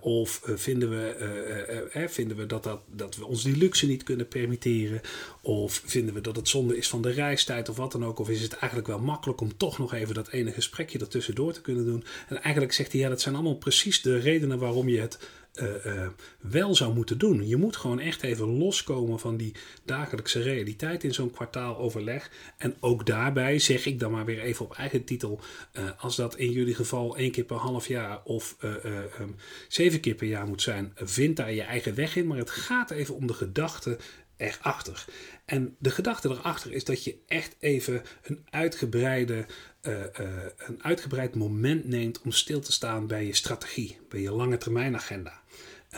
of 0.01 0.41
vinden 0.45 0.89
we, 0.89 2.05
vinden 2.09 2.37
we 2.37 2.45
dat, 2.45 2.63
dat, 2.63 2.81
dat 2.91 3.15
we 3.15 3.25
ons 3.25 3.43
die 3.43 3.57
luxe 3.57 3.87
niet 3.87 4.03
kunnen 4.03 4.27
permitteren? 4.27 5.01
Of 5.41 5.81
vinden 5.85 6.13
we 6.13 6.21
dat 6.21 6.35
het 6.35 6.47
zonde 6.47 6.77
is 6.77 6.87
van 6.87 7.01
de 7.01 7.11
reistijd 7.11 7.69
of 7.69 7.75
wat 7.75 7.91
dan 7.91 8.05
ook? 8.05 8.19
Of 8.19 8.29
is 8.29 8.41
het 8.41 8.53
eigenlijk 8.53 8.87
wel 8.87 8.99
makkelijk 8.99 9.41
om 9.41 9.57
toch 9.57 9.77
nog 9.77 9.93
even 9.93 10.13
dat 10.13 10.29
ene 10.29 10.51
gesprekje 10.51 10.99
ertussendoor 10.99 11.53
te 11.53 11.61
kunnen 11.61 11.85
doen? 11.85 12.03
En 12.27 12.41
eigenlijk 12.41 12.73
zegt 12.73 12.91
hij, 12.91 13.01
ja, 13.01 13.09
dat 13.09 13.21
zijn 13.21 13.35
allemaal 13.35 13.57
precies 13.57 14.01
de 14.01 14.17
redenen 14.17 14.59
waarom 14.59 14.72
je 14.81 14.99
het 14.99 15.19
uh, 15.61 15.85
uh, 15.85 16.07
wel 16.39 16.75
zou 16.75 16.93
moeten 16.93 17.17
doen. 17.17 17.47
Je 17.47 17.55
moet 17.55 17.75
gewoon 17.75 17.99
echt 17.99 18.23
even 18.23 18.57
loskomen 18.57 19.19
van 19.19 19.37
die 19.37 19.53
dagelijkse 19.85 20.41
realiteit 20.41 21.03
in 21.03 21.13
zo'n 21.13 21.31
kwartaaloverleg. 21.31 22.29
En 22.57 22.75
ook 22.79 23.05
daarbij 23.05 23.59
zeg 23.59 23.85
ik 23.85 23.99
dan 23.99 24.11
maar 24.11 24.25
weer 24.25 24.39
even 24.39 24.65
op 24.65 24.73
eigen 24.73 25.03
titel: 25.03 25.39
uh, 25.73 25.83
als 25.97 26.15
dat 26.15 26.35
in 26.35 26.51
jullie 26.51 26.75
geval 26.75 27.17
één 27.17 27.31
keer 27.31 27.43
per 27.43 27.55
half 27.55 27.87
jaar 27.87 28.21
of 28.23 28.57
um, 28.61 29.35
zeven 29.67 29.99
keer 29.99 30.15
per 30.15 30.27
jaar 30.27 30.47
moet 30.47 30.61
zijn, 30.61 30.91
vind 30.95 31.37
daar 31.37 31.53
je 31.53 31.61
eigen 31.61 31.95
weg 31.95 32.15
in. 32.15 32.27
Maar 32.27 32.37
het 32.37 32.49
gaat 32.49 32.91
even 32.91 33.15
om 33.15 33.27
de 33.27 33.33
gedachte 33.33 33.97
erachter. 34.37 35.05
En 35.45 35.75
de 35.79 35.91
gedachte 35.91 36.29
erachter 36.29 36.71
is 36.71 36.83
dat 36.83 37.03
je 37.03 37.15
echt 37.27 37.55
even 37.59 38.01
een 38.23 38.45
uitgebreide 38.49 39.45
uh, 39.81 39.93
uh, 39.93 40.27
een 40.57 40.83
uitgebreid 40.83 41.35
moment 41.35 41.85
neemt 41.85 42.21
om 42.21 42.31
stil 42.31 42.59
te 42.59 42.71
staan 42.71 43.07
bij 43.07 43.25
je 43.25 43.35
strategie, 43.35 43.99
bij 44.09 44.21
je 44.21 44.31
lange 44.31 44.57
termijn 44.57 44.95
agenda. 44.95 45.41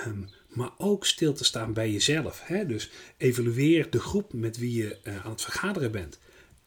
Um, 0.08 0.30
maar 0.56 0.72
ook 0.77 1.06
stil 1.06 1.34
te 1.34 1.44
staan 1.44 1.74
bij 1.74 1.92
jezelf. 1.92 2.42
Hè? 2.44 2.65
Dus 2.65 2.92
evalueer 3.18 3.89
de 3.89 4.00
groep 4.00 4.34
met 4.34 4.58
wie 4.58 4.74
je 4.74 4.98
uh, 5.04 5.25
aan 5.25 5.32
het 5.32 5.42
vergaderen 5.42 5.92
bent. 5.92 6.20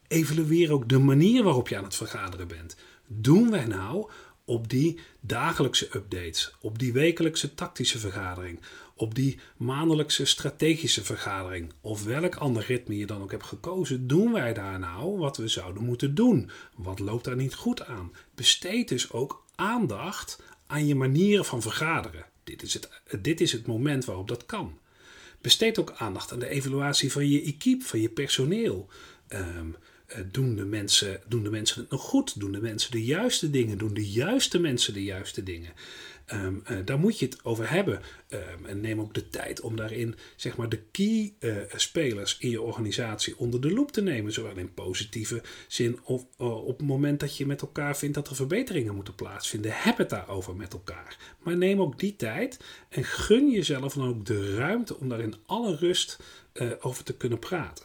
Evalueer 0.09 0.73
ook 0.73 0.89
de 0.89 0.99
manier 0.99 1.43
waarop 1.43 1.69
je 1.69 1.77
aan 1.77 1.85
het 1.85 1.95
vergaderen 1.95 2.49
bent. 2.49 2.77
Doen 3.07 3.51
wij 3.51 3.65
nou 3.65 4.11
op 4.45 4.69
die 4.69 5.01
dagelijkse 5.21 5.89
updates, 5.97 6.55
op 6.61 6.79
die 6.79 6.93
wekelijkse 6.93 7.55
tactische 7.55 7.99
vergadering, 7.99 8.61
op 8.99 9.15
die 9.15 9.39
maandelijkse 9.57 10.25
strategische 10.25 11.05
vergadering 11.05 11.73
of 11.81 12.05
welk 12.05 12.35
ander 12.35 12.65
ritme 12.67 12.97
je 12.97 13.07
dan 13.07 13.23
ook 13.23 13.31
hebt 13.31 13.45
gekozen, 13.45 14.07
doen 14.07 14.33
wij 14.33 14.55
daar 14.55 14.79
nou 14.79 15.19
wat 15.19 15.37
we 15.37 15.49
zouden 15.49 15.85
moeten 15.85 16.15
doen? 16.15 16.51
Wat 16.77 16.99
loopt 16.99 17.25
daar 17.25 17.37
niet 17.37 17.55
goed 17.55 17.85
aan? 17.85 18.13
Besteed 18.35 18.89
dus 18.89 19.13
ook 19.13 19.45
aandacht 19.55 20.43
aan 20.67 20.87
je 20.87 20.95
manieren 20.95 21.45
van 21.45 21.63
vergaderen. 21.63 22.27
Dit 22.45 22.63
is 22.63 22.75
het, 22.75 22.89
dit 23.21 23.41
is 23.41 23.53
het 23.53 23.67
moment 23.67 24.05
waarop 24.05 24.29
dat 24.29 24.47
kan. 24.47 24.79
Besteed 25.41 25.79
ook 25.79 25.93
aandacht 25.97 26.33
aan 26.33 26.39
de 26.39 26.49
evaluatie 26.49 27.13
van 27.13 27.29
je 27.29 27.43
equipe, 27.43 27.85
van 27.85 28.01
je 28.01 28.09
personeel. 28.09 28.89
Um, 29.29 29.77
doen, 30.31 30.57
de 30.57 30.65
mensen, 30.65 31.21
doen 31.27 31.43
de 31.43 31.51
mensen 31.51 31.81
het 31.81 31.91
nog 31.91 32.03
goed? 32.03 32.41
Doen 32.41 32.53
de 32.53 32.61
mensen 32.61 32.91
de 32.91 33.05
juiste 33.05 33.51
dingen? 33.51 33.79
Doen 33.79 33.95
de 33.95 34.11
juiste 34.11 34.59
mensen 34.59 34.95
de 34.95 35.05
juiste 35.05 35.43
dingen? 35.43 35.73
Um, 36.33 36.63
uh, 36.71 36.79
daar 36.85 36.99
moet 36.99 37.19
je 37.19 37.25
het 37.25 37.45
over 37.45 37.71
hebben. 37.71 38.03
Um, 38.29 38.67
en 38.67 38.81
neem 38.81 39.01
ook 39.01 39.15
de 39.15 39.29
tijd 39.29 39.61
om 39.61 39.77
daarin 39.77 40.15
zeg 40.37 40.57
maar, 40.57 40.69
de 40.69 40.83
key 40.91 41.35
uh, 41.41 41.57
spelers 41.75 42.39
in 42.39 42.51
je 42.51 42.63
organisatie 42.63 43.39
onder 43.39 43.61
de 43.61 43.71
loep 43.71 43.93
te 43.93 44.03
nemen. 44.03 44.33
Zowel 44.33 44.57
in 44.57 44.75
positieve 44.75 45.43
zin 45.69 45.99
of 46.03 46.27
uh, 46.41 46.67
op 46.67 46.79
het 46.79 46.87
moment 46.87 47.21
dat 47.21 47.37
je 47.37 47.47
met 47.47 47.61
elkaar 47.61 47.97
vindt 47.97 48.15
dat 48.15 48.29
er 48.29 48.37
verbeteringen 48.37 48.95
moeten 48.95 49.15
plaatsvinden. 49.15 49.73
Heb 49.75 49.99
het 49.99 50.11
daarover 50.11 50.57
met 50.57 50.73
elkaar. 50.73 51.17
Maar 51.43 51.57
neem 51.57 51.81
ook 51.81 51.99
die 51.99 52.17
tijd 52.17 52.61
en 52.89 53.05
gun 53.05 53.51
jezelf 53.51 53.95
dan 53.95 54.09
ook 54.09 54.27
de 54.27 54.55
ruimte 54.55 54.97
om 54.99 55.09
daar 55.09 55.21
in 55.21 55.35
alle 55.47 55.77
rust 55.77 56.19
over 56.81 57.05
te 57.05 57.17
kunnen 57.17 57.39
praten. 57.39 57.85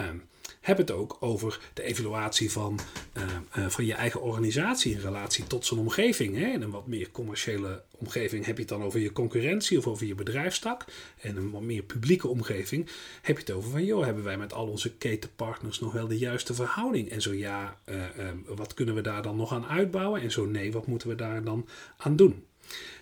Um, 0.00 0.22
heb 0.60 0.76
het 0.76 0.90
ook 0.90 1.16
over 1.20 1.60
de 1.74 1.82
evaluatie 1.82 2.50
van, 2.52 2.78
uh, 3.16 3.22
uh, 3.58 3.68
van 3.68 3.84
je 3.84 3.94
eigen 3.94 4.22
organisatie 4.22 4.92
in 4.92 5.00
relatie 5.00 5.46
tot 5.46 5.66
zijn 5.66 5.80
omgeving. 5.80 6.36
Hè? 6.36 6.46
In 6.46 6.62
een 6.62 6.70
wat 6.70 6.86
meer 6.86 7.10
commerciële 7.10 7.82
omgeving 7.90 8.44
heb 8.44 8.54
je 8.54 8.60
het 8.60 8.70
dan 8.70 8.82
over 8.82 9.00
je 9.00 9.12
concurrentie 9.12 9.78
of 9.78 9.86
over 9.86 10.06
je 10.06 10.14
bedrijfstak. 10.14 10.84
En 11.20 11.36
een 11.36 11.50
wat 11.50 11.62
meer 11.62 11.82
publieke 11.82 12.28
omgeving 12.28 12.88
heb 13.22 13.36
je 13.36 13.42
het 13.42 13.50
over 13.50 13.70
van, 13.70 13.84
joh, 13.84 14.04
hebben 14.04 14.24
wij 14.24 14.38
met 14.38 14.52
al 14.52 14.66
onze 14.66 14.92
ketenpartners 14.94 15.80
nog 15.80 15.92
wel 15.92 16.08
de 16.08 16.18
juiste 16.18 16.54
verhouding? 16.54 17.10
En 17.10 17.22
zo 17.22 17.32
ja, 17.32 17.78
uh, 17.88 18.04
wat 18.46 18.74
kunnen 18.74 18.94
we 18.94 19.00
daar 19.00 19.22
dan 19.22 19.36
nog 19.36 19.52
aan 19.52 19.66
uitbouwen? 19.66 20.20
En 20.20 20.30
zo 20.30 20.46
nee, 20.46 20.72
wat 20.72 20.86
moeten 20.86 21.08
we 21.08 21.14
daar 21.14 21.44
dan 21.44 21.68
aan 21.96 22.16
doen? 22.16 22.44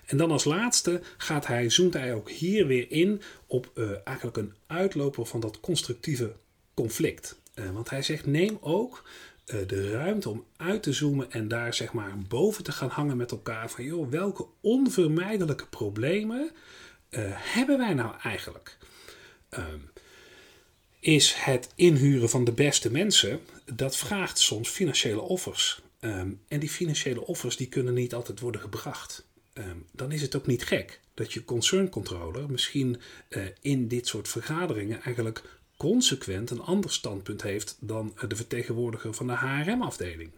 En 0.05 0.17
dan 0.17 0.31
als 0.31 0.43
laatste 0.43 1.01
gaat 1.17 1.47
hij, 1.47 1.69
zoomt 1.69 1.93
hij 1.93 2.13
ook 2.13 2.29
hier 2.29 2.67
weer 2.67 2.91
in 2.91 3.21
op 3.47 3.71
eigenlijk 4.03 4.37
een 4.37 4.53
uitloper 4.67 5.25
van 5.25 5.39
dat 5.39 5.59
constructieve 5.59 6.35
conflict. 6.73 7.39
Uh, 7.59 7.69
want 7.69 7.89
hij 7.89 8.01
zegt: 8.01 8.25
neem 8.25 8.57
ook 8.61 9.03
uh, 9.45 9.67
de 9.67 9.91
ruimte 9.91 10.29
om 10.29 10.45
uit 10.57 10.83
te 10.83 10.93
zoomen 10.93 11.31
en 11.31 11.47
daar 11.47 11.73
zeg 11.73 11.93
maar 11.93 12.17
boven 12.27 12.63
te 12.63 12.71
gaan 12.71 12.89
hangen 12.89 13.17
met 13.17 13.31
elkaar. 13.31 13.69
Van 13.69 13.83
joh, 13.83 14.09
welke 14.09 14.45
onvermijdelijke 14.61 15.67
problemen 15.67 16.51
uh, 17.09 17.21
hebben 17.29 17.77
wij 17.77 17.93
nou 17.93 18.15
eigenlijk? 18.23 18.77
Um, 19.49 19.89
is 20.99 21.33
het 21.33 21.69
inhuren 21.75 22.29
van 22.29 22.43
de 22.43 22.51
beste 22.51 22.91
mensen, 22.91 23.39
dat 23.73 23.97
vraagt 23.97 24.39
soms 24.39 24.69
financiële 24.69 25.21
offers. 25.21 25.81
Um, 25.99 26.41
en 26.47 26.59
die 26.59 26.69
financiële 26.69 27.25
offers 27.25 27.57
die 27.57 27.67
kunnen 27.67 27.93
niet 27.93 28.13
altijd 28.13 28.39
worden 28.39 28.61
gebracht. 28.61 29.25
Um, 29.53 29.85
dan 29.91 30.11
is 30.11 30.21
het 30.21 30.35
ook 30.35 30.47
niet 30.47 30.65
gek 30.65 30.99
dat 31.13 31.33
je 31.33 31.45
concern 31.45 31.89
controller 31.89 32.51
misschien 32.51 33.01
in 33.61 33.87
dit 33.87 34.07
soort 34.07 34.27
vergaderingen 34.27 35.01
eigenlijk 35.01 35.43
consequent 35.77 36.49
een 36.49 36.61
ander 36.61 36.91
standpunt 36.91 37.41
heeft 37.41 37.77
dan 37.79 38.13
de 38.27 38.35
vertegenwoordiger 38.35 39.13
van 39.13 39.27
de 39.27 39.35
HRM-afdeling. 39.35 40.31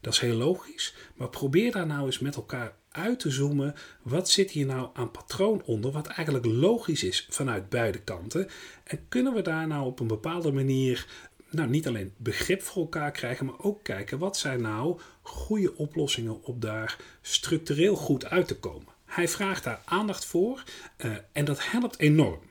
Dat 0.00 0.12
is 0.12 0.18
heel 0.18 0.36
logisch, 0.36 0.94
maar 1.14 1.28
probeer 1.28 1.72
daar 1.72 1.86
nou 1.86 2.06
eens 2.06 2.18
met 2.18 2.36
elkaar 2.36 2.74
uit 2.90 3.20
te 3.20 3.30
zoomen. 3.30 3.74
Wat 4.02 4.30
zit 4.30 4.50
hier 4.50 4.66
nou 4.66 4.88
aan 4.92 5.10
patroon 5.10 5.62
onder, 5.64 5.90
wat 5.90 6.06
eigenlijk 6.06 6.46
logisch 6.46 7.02
is 7.02 7.26
vanuit 7.30 7.68
beide 7.68 7.98
kanten? 7.98 8.48
En 8.84 9.00
kunnen 9.08 9.34
we 9.34 9.42
daar 9.42 9.66
nou 9.66 9.86
op 9.86 10.00
een 10.00 10.06
bepaalde 10.06 10.52
manier 10.52 11.06
nou, 11.50 11.68
niet 11.68 11.86
alleen 11.86 12.12
begrip 12.16 12.62
voor 12.62 12.82
elkaar 12.82 13.10
krijgen, 13.10 13.46
maar 13.46 13.58
ook 13.58 13.82
kijken 13.82 14.18
wat 14.18 14.36
zijn 14.36 14.60
nou 14.60 15.00
goede 15.22 15.76
oplossingen 15.76 16.42
om 16.42 16.60
daar 16.60 16.96
structureel 17.20 17.96
goed 17.96 18.24
uit 18.24 18.48
te 18.48 18.58
komen? 18.58 18.92
Hij 19.04 19.28
vraagt 19.28 19.64
daar 19.64 19.80
aandacht 19.84 20.24
voor 20.24 20.62
uh, 20.98 21.16
en 21.32 21.44
dat 21.44 21.70
helpt 21.70 21.98
enorm. 21.98 22.47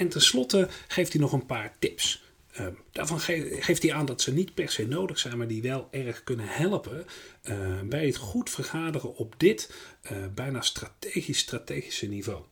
En 0.00 0.08
tenslotte 0.08 0.68
geeft 0.88 1.12
hij 1.12 1.20
nog 1.20 1.32
een 1.32 1.46
paar 1.46 1.74
tips. 1.78 2.22
Uh, 2.60 2.66
daarvan 2.92 3.20
geeft 3.20 3.82
hij 3.82 3.92
aan 3.92 4.06
dat 4.06 4.20
ze 4.20 4.32
niet 4.32 4.54
per 4.54 4.70
se 4.70 4.86
nodig 4.86 5.18
zijn, 5.18 5.38
maar 5.38 5.46
die 5.46 5.62
wel 5.62 5.88
erg 5.90 6.24
kunnen 6.24 6.46
helpen 6.48 7.06
uh, 7.44 7.80
bij 7.80 8.06
het 8.06 8.16
goed 8.16 8.50
vergaderen 8.50 9.16
op 9.16 9.34
dit 9.36 9.72
uh, 10.02 10.18
bijna 10.34 10.60
strategisch-strategische 10.60 12.06
niveau. 12.06 12.42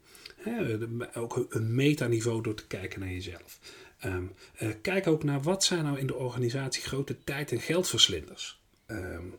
Ook 1.14 1.46
een 1.48 1.74
metaniveau 1.74 2.42
door 2.42 2.54
te 2.54 2.66
kijken 2.66 3.00
naar 3.00 3.12
jezelf. 3.12 3.58
Ehm, 3.98 4.24
eh, 4.56 4.68
kijk 4.82 5.06
ook 5.06 5.24
naar 5.24 5.42
wat 5.42 5.64
zijn 5.64 5.84
nou 5.84 5.98
in 5.98 6.06
de 6.06 6.14
organisatie 6.14 6.82
grote 6.82 7.16
tijd- 7.24 7.52
en 7.52 7.60
geldverslinders. 7.60 8.60
Um, 8.86 9.34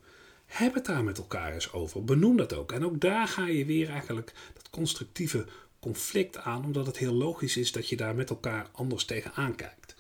heb 0.46 0.74
het 0.74 0.86
daar 0.86 1.04
met 1.04 1.18
elkaar 1.18 1.54
eens 1.54 1.72
over. 1.72 2.04
Benoem 2.04 2.38
dat 2.38 2.54
ook. 2.54 2.72
En 2.72 2.86
ook 2.86 3.02
daar 3.02 3.28
ga 3.28 3.48
je 3.48 3.66
weer 3.66 3.90
eigenlijk 3.90 4.34
dat 4.54 4.70
constructieve 4.70 5.46
conflict 5.80 6.38
aan, 6.38 6.66
omdat 6.66 6.86
het 6.86 6.98
heel 6.98 7.14
logisch 7.14 7.58
is 7.58 7.72
dat 7.72 7.90
je 7.90 7.96
daar 7.96 8.16
met 8.16 8.30
elkaar 8.30 8.68
anders 8.72 9.06
tegenaan 9.06 9.56
kijkt. 9.56 9.96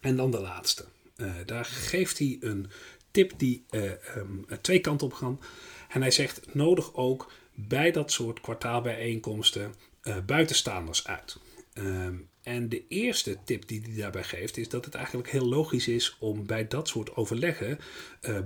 En 0.00 0.16
dan 0.16 0.30
de 0.30 0.40
laatste. 0.40 0.84
Uh, 1.16 1.34
daar 1.46 1.64
geeft 1.64 2.18
hij 2.18 2.36
een 2.40 2.70
tip 3.10 3.32
die 3.36 3.64
uh, 3.70 3.90
um, 4.16 4.46
twee 4.60 4.80
kanten 4.80 5.06
op 5.06 5.12
gaan. 5.12 5.40
En 5.88 6.00
hij 6.00 6.10
zegt: 6.10 6.54
nodig 6.54 6.94
ook 6.94 7.32
bij 7.54 7.90
dat 7.90 8.12
soort 8.12 8.40
kwartaalbijeenkomsten 8.40 9.74
uh, 10.02 10.16
buitenstaanders 10.26 11.06
uit. 11.06 11.38
Um, 11.74 12.28
en 12.42 12.68
de 12.68 12.84
eerste 12.88 13.38
tip 13.44 13.68
die 13.68 13.82
hij 13.82 13.96
daarbij 13.96 14.24
geeft 14.24 14.56
is 14.56 14.68
dat 14.68 14.84
het 14.84 14.94
eigenlijk 14.94 15.30
heel 15.30 15.48
logisch 15.48 15.88
is 15.88 16.16
om 16.18 16.46
bij 16.46 16.68
dat 16.68 16.88
soort 16.88 17.16
overleggen 17.16 17.78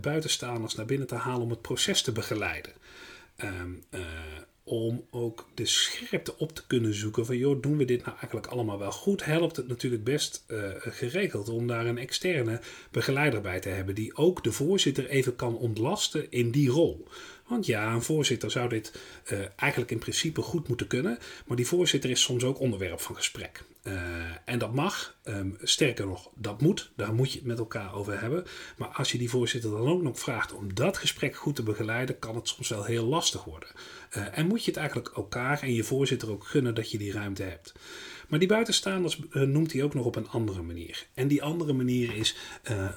buitenstaanders 0.01 0.75
naar 0.75 0.87
binnen 0.87 1.07
te 1.07 1.15
halen 1.15 1.43
om 1.43 1.51
het 1.51 1.63
proces 1.63 2.03
te 2.03 2.13
begeleiden. 2.13 2.73
Um, 3.37 3.83
om 4.65 5.07
ook 5.11 5.49
de 5.55 5.67
scherpte 5.67 6.39
op 6.39 6.53
te 6.53 6.67
kunnen 6.67 6.95
zoeken 6.95 7.27
van 7.27 7.37
joh, 7.37 7.63
doen 7.63 7.77
we 7.77 7.85
dit 7.85 8.05
nou 8.05 8.17
eigenlijk 8.19 8.47
allemaal 8.47 8.79
wel 8.79 8.93
goed? 8.93 9.25
Helpt 9.25 9.57
het 9.57 9.69
natuurlijk 9.69 10.05
best 10.05 10.45
uh, 10.49 10.71
geregeld 10.79 11.49
om 11.49 11.67
daar 11.67 11.87
een 11.87 11.99
externe 11.99 12.61
begeleider 12.91 13.41
bij 13.41 13.61
te 13.61 13.69
hebben 13.69 13.95
die 13.95 14.17
ook 14.17 14.45
de 14.45 14.53
voorzitter 14.53 15.09
even 15.09 15.37
kan 15.37 15.57
ontlasten 15.57 16.31
in 16.31 16.51
die 16.51 16.71
rol. 16.71 17.07
Want 17.47 17.67
ja, 17.67 17.93
een 17.93 18.03
voorzitter 18.03 18.51
zou 18.51 18.69
dit 18.69 18.93
uh, 19.33 19.39
eigenlijk 19.57 19.91
in 19.91 19.99
principe 19.99 20.43
goed 20.43 20.69
moeten 20.69 20.87
kunnen, 20.87 21.19
maar 21.47 21.57
die 21.57 21.67
voorzitter 21.67 22.11
is 22.11 22.23
soms 22.23 22.45
ook 22.45 22.61
onderwerp 22.61 23.01
van 23.01 23.17
gesprek. 23.17 23.65
Uh, 23.83 23.95
en 24.45 24.59
dat 24.59 24.75
mag, 24.75 25.19
um, 25.25 25.57
sterker 25.63 26.07
nog, 26.07 26.31
dat 26.35 26.61
moet, 26.61 26.93
daar 26.97 27.15
moet 27.15 27.33
je 27.33 27.39
het 27.39 27.47
met 27.47 27.59
elkaar 27.59 27.95
over 27.95 28.21
hebben. 28.21 28.45
Maar 28.77 28.89
als 28.89 29.13
je 29.13 29.19
die 29.19 29.31
voorzitter 29.31 29.71
dan 29.71 29.89
ook 29.89 30.03
nog 30.03 30.19
vraagt 30.19 30.53
om 30.53 30.75
dat 30.75 30.99
gesprek 30.99 31.37
goed 31.37 31.57
te 31.57 31.63
begeleiden, 31.63 32.19
kan 32.19 32.35
het 32.35 32.49
soms 32.49 32.69
wel 32.69 32.85
heel 32.85 33.05
lastig 33.05 33.45
worden. 33.45 33.69
Uh, 34.17 34.39
en 34.39 34.47
moet 34.47 34.65
je 34.65 34.71
het 34.71 34.81
eigenlijk 34.81 35.09
elkaar 35.09 35.63
en 35.63 35.73
je 35.73 35.85
voorzitter 35.85 36.31
ook 36.31 36.47
gunnen 36.47 36.75
dat 36.75 36.91
je 36.91 36.99
die 36.99 37.13
ruimte 37.13 37.43
hebt. 37.43 37.75
Maar 38.29 38.39
die 38.39 38.49
buitenstaanders 38.49 39.21
uh, 39.31 39.43
noemt 39.43 39.73
hij 39.73 39.83
ook 39.83 39.95
nog 39.95 40.05
op 40.05 40.17
een 40.17 40.29
andere 40.29 40.63
manier. 40.63 41.07
En 41.15 41.29
die 41.29 41.43
andere 41.43 41.73
manier 41.73 42.17
is 42.17 42.37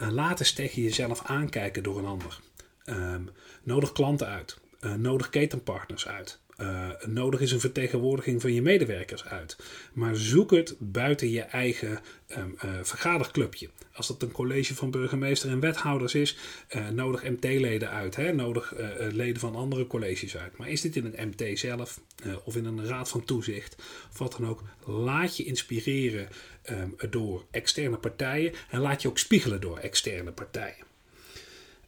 laat 0.10 0.40
eens 0.40 0.54
tegen 0.54 0.82
jezelf 0.82 1.24
aankijken 1.26 1.84
door 1.84 1.98
een 1.98 2.06
ander. 2.06 2.40
Um, 2.86 3.30
nodig 3.64 3.92
klanten 3.92 4.28
uit. 4.28 4.58
Nodig 4.98 5.30
ketenpartners 5.30 6.08
uit. 6.08 6.43
Uh, 6.62 6.90
nodig 7.06 7.40
is 7.40 7.52
een 7.52 7.60
vertegenwoordiging 7.60 8.42
van 8.42 8.54
je 8.54 8.62
medewerkers 8.62 9.26
uit. 9.26 9.58
Maar 9.94 10.16
zoek 10.16 10.52
het 10.52 10.76
buiten 10.80 11.30
je 11.30 11.42
eigen 11.42 12.00
um, 12.38 12.56
uh, 12.66 12.72
vergaderclubje. 12.82 13.70
Als 13.94 14.08
dat 14.08 14.22
een 14.22 14.32
college 14.32 14.76
van 14.76 14.92
burgemeester 14.92 15.50
en 15.50 15.60
wethouders 15.60 16.16
is, 16.16 16.38
uh, 16.76 16.90
nodig 16.90 17.24
MT-leden 17.24 17.90
uit. 17.90 18.16
Hè? 18.16 18.34
Nodig 18.34 18.74
leden 19.12 19.40
van 19.40 19.56
andere 19.56 19.88
colleges 19.88 20.38
uit. 20.38 20.58
Maar 20.58 20.70
is 20.70 20.82
dit 20.82 20.96
in 20.96 21.06
een 21.06 21.28
MT 21.28 21.60
zelf 21.60 22.00
of 22.44 22.56
in 22.56 22.66
een 22.66 22.86
raad 22.86 23.10
van 23.10 23.26
toezicht 23.26 23.76
of 24.12 24.18
wat 24.18 24.36
dan 24.38 24.48
ook, 24.48 24.64
laat 24.86 25.38
je 25.38 25.44
inspireren 25.44 26.28
um, 26.70 26.96
door 27.10 27.46
externe 27.52 27.98
partijen 27.98 28.54
en 28.70 28.80
laat 28.80 29.02
je 29.02 29.08
ook 29.08 29.18
spiegelen 29.18 29.62
door 29.62 29.78
externe 29.78 30.32
partijen. 30.32 30.86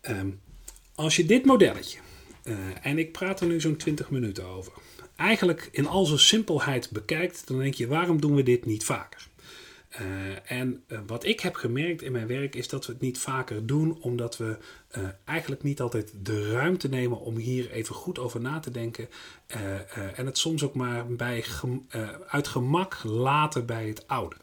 Um, 0.02 0.40
als 0.96 1.16
je 1.16 1.26
dit 1.26 1.46
modelletje, 1.46 2.00
uh, 2.46 2.58
en 2.82 2.98
ik 2.98 3.12
praat 3.12 3.40
er 3.40 3.48
nu 3.48 3.62
zo'n 3.62 3.76
20 3.76 4.10
minuten 4.10 4.46
over, 4.46 4.74
eigenlijk 5.16 5.70
in 5.72 5.88
al 5.88 6.06
zijn 6.06 6.20
simpelheid 6.20 6.90
bekijkt, 6.92 7.48
dan 7.48 7.58
denk 7.58 7.74
je: 7.74 7.88
waarom 7.88 8.22
doen 8.22 8.36
we 8.36 8.44
dit 8.44 8.66
niet 8.66 8.84
vaker? 8.84 9.28
Uh, 10.02 10.52
en 10.52 10.84
uh, 10.88 11.00
wat 11.08 11.26
ik 11.26 11.40
heb 11.40 11.56
gemerkt 11.56 12.02
in 12.02 12.12
mijn 12.12 12.28
werk 12.28 12.56
is 12.56 12.68
dat 12.68 12.86
we 12.86 12.92
het 12.92 13.02
niet 13.02 13.18
vaker 13.18 13.66
doen, 13.66 13.98
omdat 14.02 14.38
we 14.38 14.58
eigenlijk 15.26 15.64
niet 15.64 15.82
altijd 15.82 16.14
de 16.22 16.52
ruimte 16.52 16.90
nemen 16.90 17.20
om 17.20 17.36
hier 17.36 17.72
even 17.72 17.96
goed 17.96 18.20
over 18.20 18.42
na 18.42 18.60
te 18.60 18.72
denken. 18.72 19.10
en 20.16 20.26
het 20.26 20.38
soms 20.38 20.64
ook 20.64 20.74
maar 20.74 21.08
bij 21.08 21.46
uit 22.28 22.48
gemak 22.48 23.04
laten 23.04 23.66
bij 23.66 23.88
het 23.88 24.08
oude. 24.08 24.36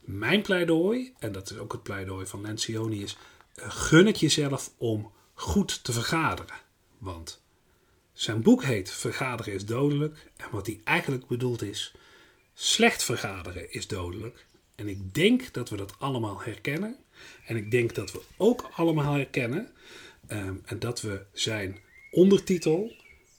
mijn 0.00 0.42
pleidooi, 0.42 1.12
en 1.18 1.32
dat 1.32 1.50
is 1.50 1.58
ook 1.58 1.72
het 1.72 1.82
pleidooi 1.82 2.26
van 2.26 2.40
Lencioni, 2.40 3.02
is 3.02 3.16
gun 3.56 4.06
het 4.06 4.20
jezelf 4.20 4.70
om 4.76 5.10
goed 5.38 5.84
te 5.84 5.92
vergaderen. 5.92 6.56
Want 6.98 7.42
zijn 8.12 8.42
boek 8.42 8.64
heet 8.64 8.90
Vergaderen 8.90 9.52
is 9.52 9.66
dodelijk. 9.66 10.30
En 10.36 10.46
wat 10.50 10.66
hij 10.66 10.80
eigenlijk 10.84 11.26
bedoelt 11.26 11.62
is: 11.62 11.94
slecht 12.54 13.02
vergaderen 13.02 13.72
is 13.72 13.86
dodelijk. 13.86 14.46
En 14.74 14.88
ik 14.88 15.14
denk 15.14 15.52
dat 15.52 15.68
we 15.68 15.76
dat 15.76 15.94
allemaal 15.98 16.42
herkennen. 16.42 16.96
En 17.46 17.56
ik 17.56 17.70
denk 17.70 17.94
dat 17.94 18.12
we 18.12 18.20
ook 18.36 18.70
allemaal 18.72 19.12
herkennen. 19.12 19.70
Um, 20.28 20.62
en 20.64 20.78
dat 20.78 21.00
we 21.00 21.24
zijn 21.32 21.78
ondertitel. 22.10 22.92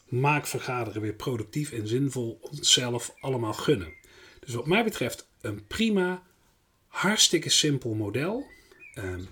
Maak 0.05 0.47
vergaderen 0.47 1.01
weer 1.01 1.13
productief 1.13 1.71
en 1.71 1.87
zinvol 1.87 2.39
onszelf 2.41 3.15
allemaal 3.19 3.53
gunnen. 3.53 3.93
Dus 4.39 4.53
wat 4.53 4.67
mij 4.67 4.83
betreft 4.83 5.27
een 5.41 5.67
prima, 5.67 6.23
hartstikke 6.87 7.49
simpel 7.49 7.93
model. 7.93 8.45
Um, 8.95 9.27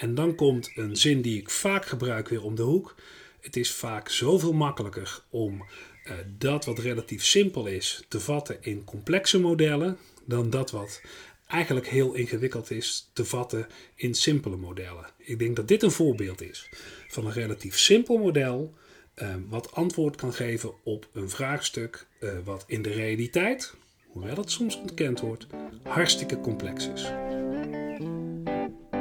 en 0.00 0.14
dan 0.14 0.34
komt 0.34 0.70
een 0.74 0.96
zin 0.96 1.22
die 1.22 1.38
ik 1.38 1.50
vaak 1.50 1.86
gebruik 1.86 2.28
weer 2.28 2.42
om 2.42 2.54
de 2.54 2.62
hoek. 2.62 2.94
Het 3.40 3.56
is 3.56 3.72
vaak 3.72 4.08
zoveel 4.08 4.52
makkelijker 4.52 5.22
om 5.30 5.64
uh, 6.04 6.12
dat 6.38 6.64
wat 6.64 6.78
relatief 6.78 7.24
simpel 7.24 7.66
is 7.66 8.04
te 8.08 8.20
vatten 8.20 8.56
in 8.60 8.84
complexe 8.84 9.40
modellen 9.40 9.98
dan 10.24 10.50
dat 10.50 10.70
wat 10.70 11.00
eigenlijk 11.46 11.86
heel 11.86 12.14
ingewikkeld 12.14 12.70
is 12.70 13.10
te 13.12 13.24
vatten 13.24 13.66
in 13.94 14.14
simpele 14.14 14.56
modellen. 14.56 15.06
Ik 15.18 15.38
denk 15.38 15.56
dat 15.56 15.68
dit 15.68 15.82
een 15.82 15.90
voorbeeld 15.90 16.42
is 16.42 16.68
van 17.08 17.26
een 17.26 17.32
relatief 17.32 17.78
simpel 17.78 18.18
model 18.18 18.74
uh, 19.14 19.34
wat 19.48 19.72
antwoord 19.72 20.16
kan 20.16 20.32
geven 20.32 20.72
op 20.82 21.08
een 21.12 21.30
vraagstuk 21.30 22.06
uh, 22.20 22.30
wat 22.44 22.64
in 22.66 22.82
de 22.82 22.92
realiteit, 22.92 23.74
hoewel 24.06 24.36
het 24.36 24.50
soms 24.50 24.76
ontkend 24.76 25.20
wordt, 25.20 25.46
hartstikke 25.82 26.40
complex 26.40 26.88
is. 26.88 27.29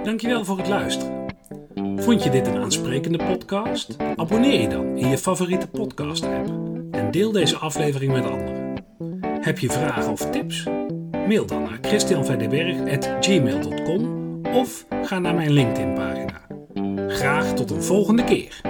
Dankjewel 0.10 0.46
voor 0.46 0.58
het 0.58 0.68
luisteren. 0.68 1.26
Vond 1.96 2.24
je 2.24 2.30
dit 2.30 2.48
een 2.48 2.58
aansprekende 2.58 3.18
podcast? 3.18 3.96
Abonneer 4.16 4.62
je 4.62 4.68
dan 4.68 4.98
in 4.98 5.08
je 5.08 5.18
favoriete 5.18 5.68
podcast 5.68 6.24
app 6.24 6.48
en 6.92 7.12
deel 7.12 7.32
deze 7.32 7.58
aflevering 7.58 8.12
met 8.12 8.26
anderen. 8.26 8.84
Heb 9.42 9.60
je 9.60 9.70
vragen 9.70 10.12
of 10.12 10.30
tips? 10.30 10.64
Mail 11.12 11.46
dan 11.46 11.62
naar 11.62 11.78
christianverdeberg.gmail.com 11.82 14.42
of 14.46 14.86
ga 15.04 15.20
naar 15.20 15.36
mijn 15.36 15.52
LinkedIn 15.52 15.94
pagina. 15.94 16.42
Graag 17.08 17.54
tot 17.54 17.72
een 17.72 17.84
volgende 17.84 18.24
keer. 18.24 18.62